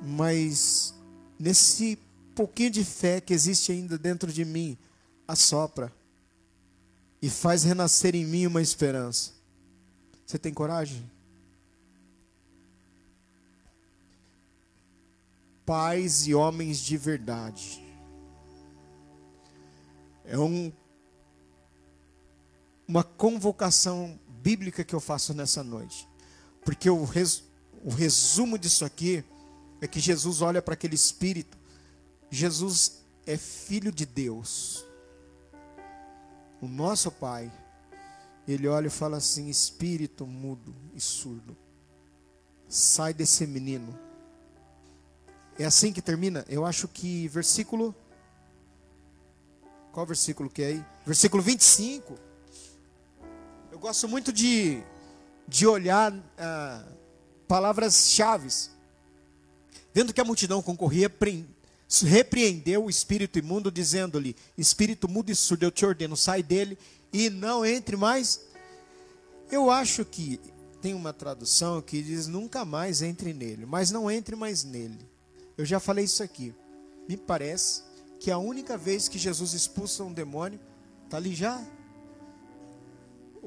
[0.00, 0.94] Mas
[1.38, 1.98] nesse
[2.34, 4.78] pouquinho de fé que existe ainda dentro de mim,
[5.28, 5.92] assopra
[7.20, 9.32] e faz renascer em mim uma esperança.
[10.24, 11.11] Você tem coragem?
[15.72, 17.82] Pais e homens de verdade
[20.26, 20.70] é um,
[22.86, 26.06] uma convocação bíblica que eu faço nessa noite.
[26.62, 27.44] Porque o, res,
[27.82, 29.24] o resumo disso aqui
[29.80, 31.56] é que Jesus olha para aquele espírito.
[32.30, 34.84] Jesus é filho de Deus.
[36.60, 37.50] O nosso Pai,
[38.46, 41.56] ele olha e fala assim: espírito mudo e surdo,
[42.68, 44.11] sai desse menino.
[45.58, 46.44] É assim que termina?
[46.48, 47.94] Eu acho que versículo
[49.92, 50.84] qual versículo que é aí?
[51.04, 52.18] Versículo 25.
[53.70, 54.82] Eu gosto muito de,
[55.46, 56.82] de olhar ah,
[57.46, 58.48] palavras-chave.
[59.92, 61.12] Vendo que a multidão concorria,
[62.06, 66.78] repreendeu o espírito imundo, dizendo-lhe: Espírito mudo e surdo, eu te ordeno, sai dele
[67.12, 68.40] e não entre mais.
[69.50, 70.40] Eu acho que
[70.80, 75.11] tem uma tradução que diz: Nunca mais entre nele, mas não entre mais nele.
[75.56, 76.54] Eu já falei isso aqui.
[77.08, 77.82] Me parece
[78.18, 80.60] que a única vez que Jesus expulsa um demônio,
[81.04, 81.62] está ali já.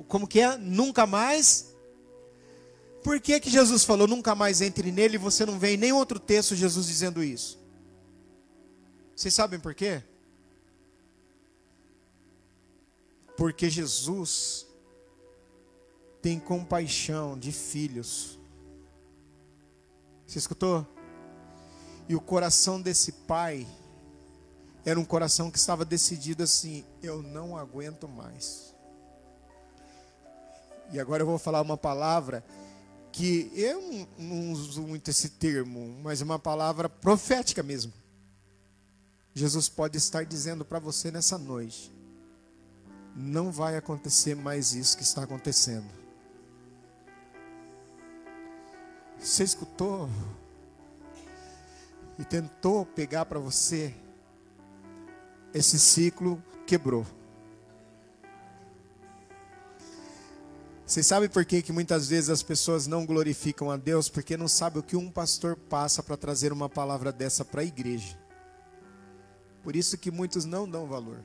[0.07, 0.57] Como que é?
[0.57, 1.73] Nunca mais.
[3.03, 5.95] Por que, que Jesus falou nunca mais entre nele e você não vê em nenhum
[5.95, 7.59] outro texto Jesus dizendo isso?
[9.15, 10.03] Vocês sabem por quê?
[13.37, 14.67] Porque Jesus
[16.21, 18.39] tem compaixão de filhos.
[20.25, 20.94] Você escutou?
[22.07, 23.67] E o coração desse pai
[24.85, 28.73] era um coração que estava decidido assim: eu não aguento mais.
[30.91, 32.45] E agora eu vou falar uma palavra
[33.11, 37.91] que eu não uso muito esse termo, mas é uma palavra profética mesmo.
[39.33, 41.91] Jesus pode estar dizendo para você nessa noite:
[43.15, 45.89] não vai acontecer mais isso que está acontecendo.
[49.17, 50.07] Você escutou
[52.17, 53.93] e tentou pegar para você
[55.53, 57.05] esse ciclo quebrou.
[60.85, 64.09] Vocês sabem por que, que muitas vezes as pessoas não glorificam a Deus?
[64.09, 67.65] Porque não sabem o que um pastor passa para trazer uma palavra dessa para a
[67.65, 68.19] igreja.
[69.63, 71.23] Por isso que muitos não dão valor.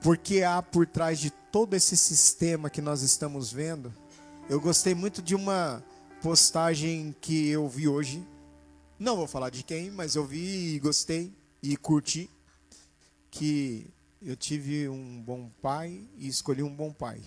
[0.00, 3.92] Porque há por trás de todo esse sistema que nós estamos vendo,
[4.48, 5.84] eu gostei muito de uma
[6.22, 8.24] postagem que eu vi hoje
[8.98, 12.28] não vou falar de quem, mas eu vi e gostei e curti
[13.30, 13.86] que
[14.20, 17.20] eu tive um bom pai e escolhi um bom pai.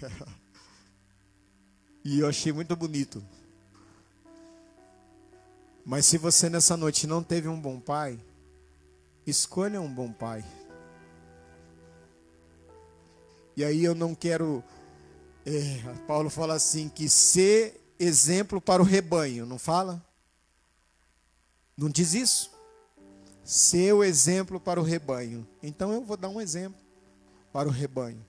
[2.04, 3.24] e eu achei muito bonito.
[5.84, 8.20] Mas se você nessa noite não teve um bom pai,
[9.26, 10.44] escolha um bom pai.
[13.56, 14.62] E aí eu não quero.
[15.44, 20.04] É, Paulo fala assim: que ser exemplo para o rebanho, não fala?
[21.76, 22.50] Não diz isso.
[23.46, 25.46] ser o exemplo para o rebanho.
[25.62, 26.80] Então eu vou dar um exemplo
[27.52, 28.24] para o rebanho.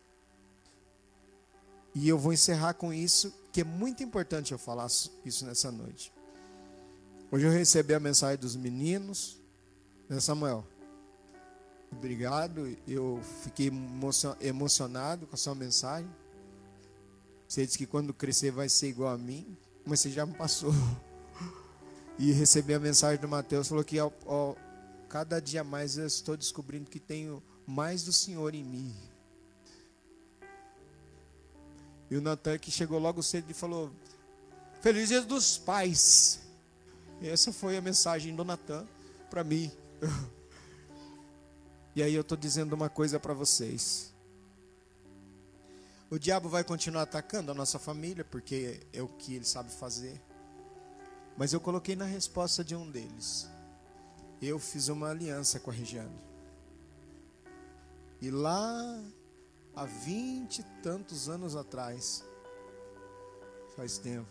[1.96, 4.86] E eu vou encerrar com isso, que é muito importante eu falar
[5.26, 6.14] isso nessa noite.
[7.32, 9.38] Hoje eu recebi a mensagem dos meninos,
[10.08, 10.64] né, Samuel?
[11.92, 13.72] Obrigado, eu fiquei
[14.40, 16.10] emocionado com a sua mensagem.
[17.48, 20.74] Você disse que quando crescer vai ser igual a mim, mas você já me passou.
[22.20, 24.56] E recebi a mensagem do Mateus, falou que ó,
[25.08, 28.92] cada dia mais eu estou descobrindo que tenho mais do Senhor em mim.
[32.10, 33.92] E o Natan que chegou logo cedo e falou:
[34.82, 36.40] Feliz dia dos pais.
[37.22, 38.88] E essa foi a mensagem do Natan
[39.30, 39.72] para mim.
[41.96, 44.14] E aí eu estou dizendo uma coisa para vocês.
[46.10, 50.22] O diabo vai continuar atacando a nossa família, porque é o que ele sabe fazer.
[51.36, 53.48] Mas eu coloquei na resposta de um deles.
[54.42, 56.18] Eu fiz uma aliança com a Regiane.
[58.22, 59.04] E lá,
[59.76, 62.24] há vinte e tantos anos atrás,
[63.76, 64.30] faz tempo,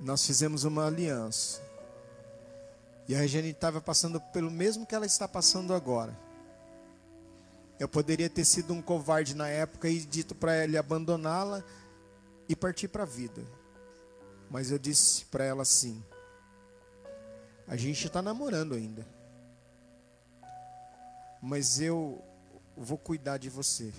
[0.00, 1.60] nós fizemos uma aliança.
[3.08, 6.16] E a Regiane estava passando pelo mesmo que ela está passando agora.
[7.82, 11.64] Eu poderia ter sido um covarde na época e dito para ele abandoná-la
[12.48, 13.44] e partir para a vida.
[14.48, 16.00] Mas eu disse para ela assim:
[17.66, 19.04] a gente está namorando ainda.
[21.42, 22.24] Mas eu
[22.76, 23.92] vou cuidar de você.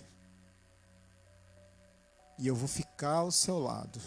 [2.39, 3.99] E eu vou ficar ao seu lado.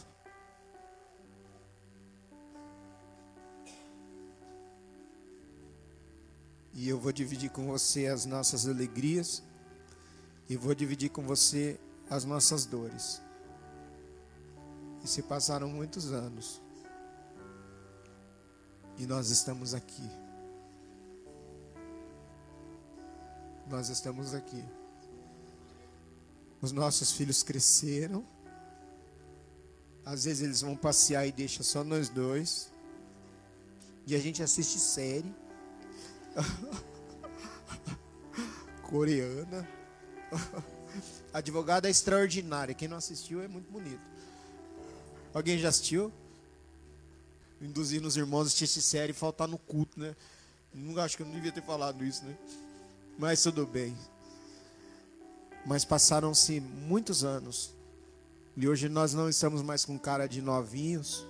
[6.72, 9.42] E eu vou dividir com você as nossas alegrias.
[10.48, 11.78] E vou dividir com você
[12.08, 13.20] as nossas dores.
[15.02, 16.60] E se passaram muitos anos.
[18.98, 20.08] E nós estamos aqui.
[23.68, 24.64] Nós estamos aqui.
[26.62, 28.24] Os nossos filhos cresceram.
[30.04, 32.72] Às vezes eles vão passear e deixam só nós dois.
[34.06, 35.34] E a gente assiste série.
[38.88, 39.75] Coreana.
[41.32, 42.74] Advogada extraordinária.
[42.74, 44.00] Quem não assistiu é muito bonito.
[45.34, 46.12] Alguém já assistiu?
[47.60, 50.16] Induzindo os irmãos a assistir série e faltar no culto, né?
[50.72, 52.36] Não acho que eu não devia ter falado isso, né?
[53.18, 53.96] Mas tudo bem.
[55.64, 57.74] Mas passaram-se muitos anos.
[58.56, 61.26] E hoje nós não estamos mais com cara de novinhos,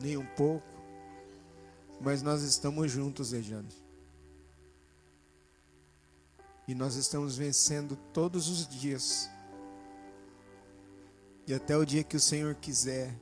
[0.00, 0.66] nem um pouco.
[2.00, 3.83] Mas nós estamos juntos, Rejane.
[6.66, 9.28] E nós estamos vencendo todos os dias.
[11.46, 13.14] E até o dia que o Senhor quiser,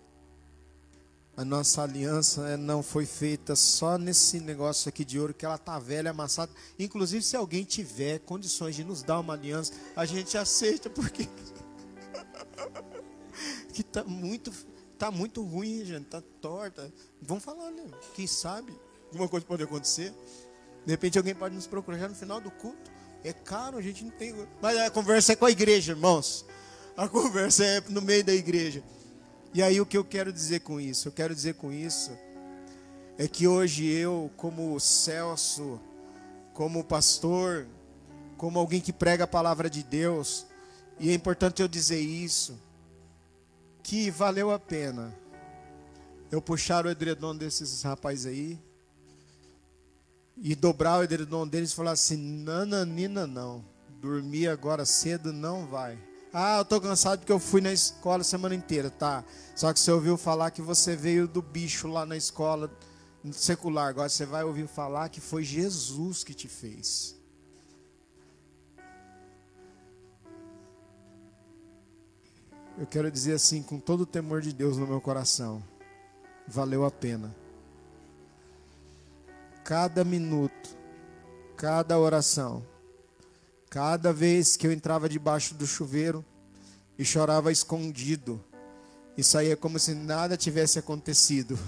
[1.37, 5.79] a nossa aliança não foi feita só nesse negócio aqui de ouro que ela tá
[5.79, 6.53] velha, amassada.
[6.79, 11.29] Inclusive, se alguém tiver condições de nos dar uma aliança, a gente aceita porque
[13.73, 14.53] que tá muito
[14.99, 16.93] tá muito ruim, gente, tá torta.
[17.21, 17.83] Vamos falar, né?
[18.15, 18.73] Quem sabe
[19.07, 20.15] alguma coisa pode acontecer.
[20.87, 22.89] De repente alguém pode nos procurar já no final do culto.
[23.25, 24.35] É caro, a gente não tem.
[24.61, 26.45] Mas a conversa é com a igreja, irmãos.
[26.97, 28.83] A conversa é no meio da igreja.
[29.55, 31.09] E aí o que eu quero dizer com isso?
[31.09, 32.11] Eu quero dizer com isso
[33.19, 35.79] é que hoje eu, como Celso,
[36.55, 37.67] como pastor,
[38.37, 40.47] como alguém que prega a palavra de Deus,
[40.99, 42.59] e é importante eu dizer isso,
[43.83, 45.15] que valeu a pena
[46.31, 48.59] eu puxar o edredom desses rapazes aí
[50.37, 53.65] e dobrar o edredom deles e falar assim: nananina não,
[54.01, 55.99] dormir agora cedo não vai.
[56.33, 59.23] Ah, eu tô cansado porque eu fui na escola a semana inteira, tá?
[59.55, 62.71] Só que você ouviu falar que você veio do bicho lá na escola
[63.31, 63.89] secular.
[63.89, 67.15] Agora você vai ouvir falar que foi Jesus que te fez.
[72.79, 75.63] Eu quero dizer assim, com todo o temor de Deus no meu coração,
[76.49, 77.42] valeu a pena.
[79.65, 80.77] Cada minuto,
[81.57, 82.65] cada oração,
[83.73, 86.23] Cada vez que eu entrava debaixo do chuveiro
[86.99, 88.39] e chorava escondido,
[89.17, 91.59] e saía como se nada tivesse acontecido,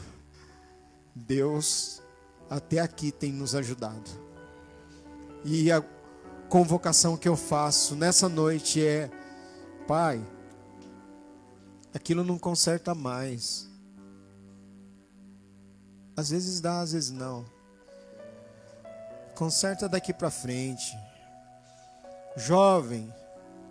[1.14, 2.02] Deus
[2.50, 4.10] até aqui tem nos ajudado.
[5.46, 5.82] E a
[6.50, 9.10] convocação que eu faço nessa noite é:
[9.88, 10.22] Pai,
[11.94, 13.66] aquilo não conserta mais.
[16.14, 17.46] Às vezes dá, às vezes não.
[19.34, 20.96] Conserta daqui para frente.
[22.36, 23.12] Jovem,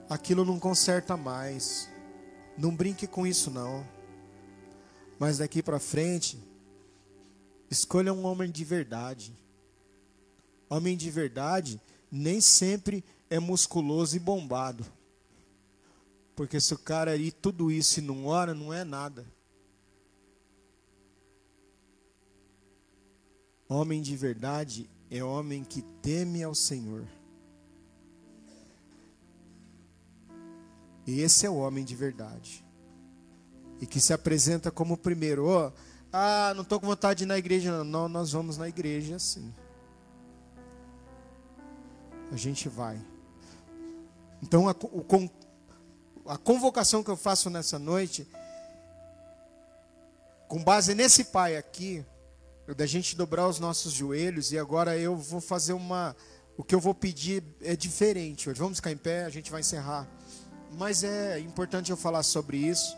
[0.10, 1.90] aquilo não conserta mais.
[2.58, 3.88] Não brinque com isso não.
[5.18, 6.38] Mas daqui para frente,
[7.72, 9.38] escolha um homem de verdade.
[10.70, 11.80] Homem de verdade
[12.12, 14.86] nem sempre é musculoso e bombado.
[16.36, 19.26] Porque se o cara aí tudo isso e não ora, não é nada.
[23.70, 27.08] Homem de verdade é homem que teme ao Senhor.
[31.06, 32.66] E esse é o homem de verdade.
[33.80, 35.46] E que se apresenta como o primeiro.
[35.46, 35.72] Oh,
[36.12, 37.84] ah, não estou com vontade de ir na igreja.
[37.84, 39.54] Não, nós vamos na igreja sim.
[42.32, 43.00] A gente vai.
[44.42, 45.06] Então, a, o,
[46.26, 48.28] a convocação que eu faço nessa noite,
[50.48, 52.04] com base nesse pai aqui,
[52.68, 56.16] da gente dobrar os nossos joelhos, e agora eu vou fazer uma.
[56.56, 58.60] O que eu vou pedir é diferente hoje.
[58.60, 60.08] Vamos ficar em pé, a gente vai encerrar.
[60.72, 62.96] Mas é importante eu falar sobre isso.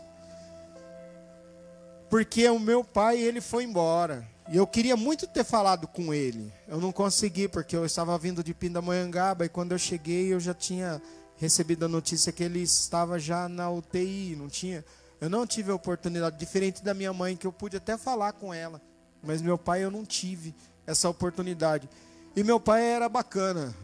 [2.08, 4.26] Porque o meu pai, ele foi embora.
[4.48, 6.52] E eu queria muito ter falado com ele.
[6.68, 9.44] Eu não consegui, porque eu estava vindo de Pindamonhangaba.
[9.44, 11.02] E quando eu cheguei, eu já tinha
[11.36, 14.36] recebido a notícia que ele estava já na UTI.
[14.36, 14.84] Não tinha,
[15.20, 18.54] eu não tive a oportunidade, diferente da minha mãe, que eu pude até falar com
[18.54, 18.80] ela.
[19.22, 20.54] Mas meu pai, eu não tive
[20.86, 21.88] essa oportunidade.
[22.34, 23.74] E meu pai era bacana.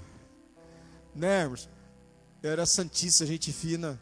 [1.14, 1.68] Né, Emerson?
[2.42, 4.00] era santista, gente fina.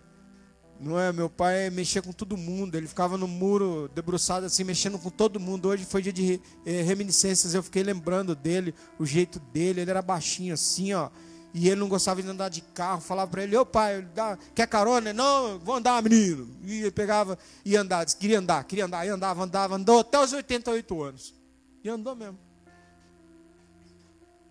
[0.81, 1.12] Não é?
[1.12, 2.74] Meu pai mexia com todo mundo.
[2.74, 5.69] Ele ficava no muro, debruçado assim, mexendo com todo mundo.
[5.69, 7.52] Hoje foi dia de eh, reminiscências.
[7.52, 9.82] Eu fiquei lembrando dele, o jeito dele.
[9.82, 11.11] Ele era baixinho assim, ó.
[11.52, 13.01] E ele não gostava de andar de carro.
[13.01, 14.06] Falava para ele: Ô pai,
[14.55, 15.12] quer carona?
[15.12, 16.48] Não, vou andar, menino.
[16.64, 18.05] E ele pegava e andava.
[18.06, 19.06] Queria andar, queria andar.
[19.06, 21.35] E andava, andava, andou até os 88 anos.
[21.82, 22.39] E andou mesmo.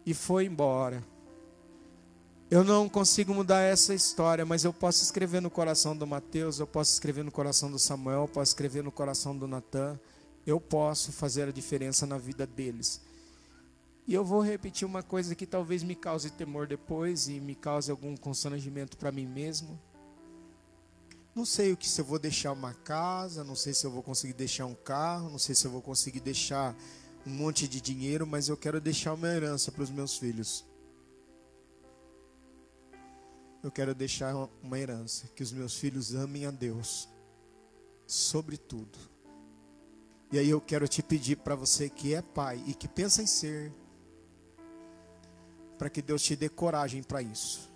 [0.05, 1.03] E foi embora.
[2.51, 6.65] Eu não consigo mudar essa história, mas eu posso escrever no coração do Mateus, eu
[6.65, 9.99] posso escrever no coração do Samuel, eu posso escrever no coração do Natan.
[10.47, 13.01] Eu posso fazer a diferença na vida deles.
[14.09, 17.91] E eu vou repetir uma coisa que talvez me cause temor depois e me cause
[17.91, 19.79] algum constrangimento para mim mesmo.
[21.35, 24.01] Não sei o que se eu vou deixar uma casa, não sei se eu vou
[24.01, 26.75] conseguir deixar um carro, não sei se eu vou conseguir deixar
[27.23, 30.65] um monte de dinheiro, mas eu quero deixar uma herança para os meus filhos
[33.63, 37.07] eu quero deixar uma herança: que os meus filhos amem a Deus,
[38.07, 38.97] sobre tudo.
[40.31, 43.25] E aí eu quero te pedir para você que é pai e que pensa em
[43.25, 43.73] ser,
[45.79, 47.71] para que Deus te dê coragem para isso.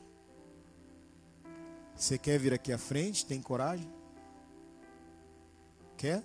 [1.96, 3.26] Você quer vir aqui à frente?
[3.26, 3.90] Tem coragem?
[5.96, 6.22] Quer?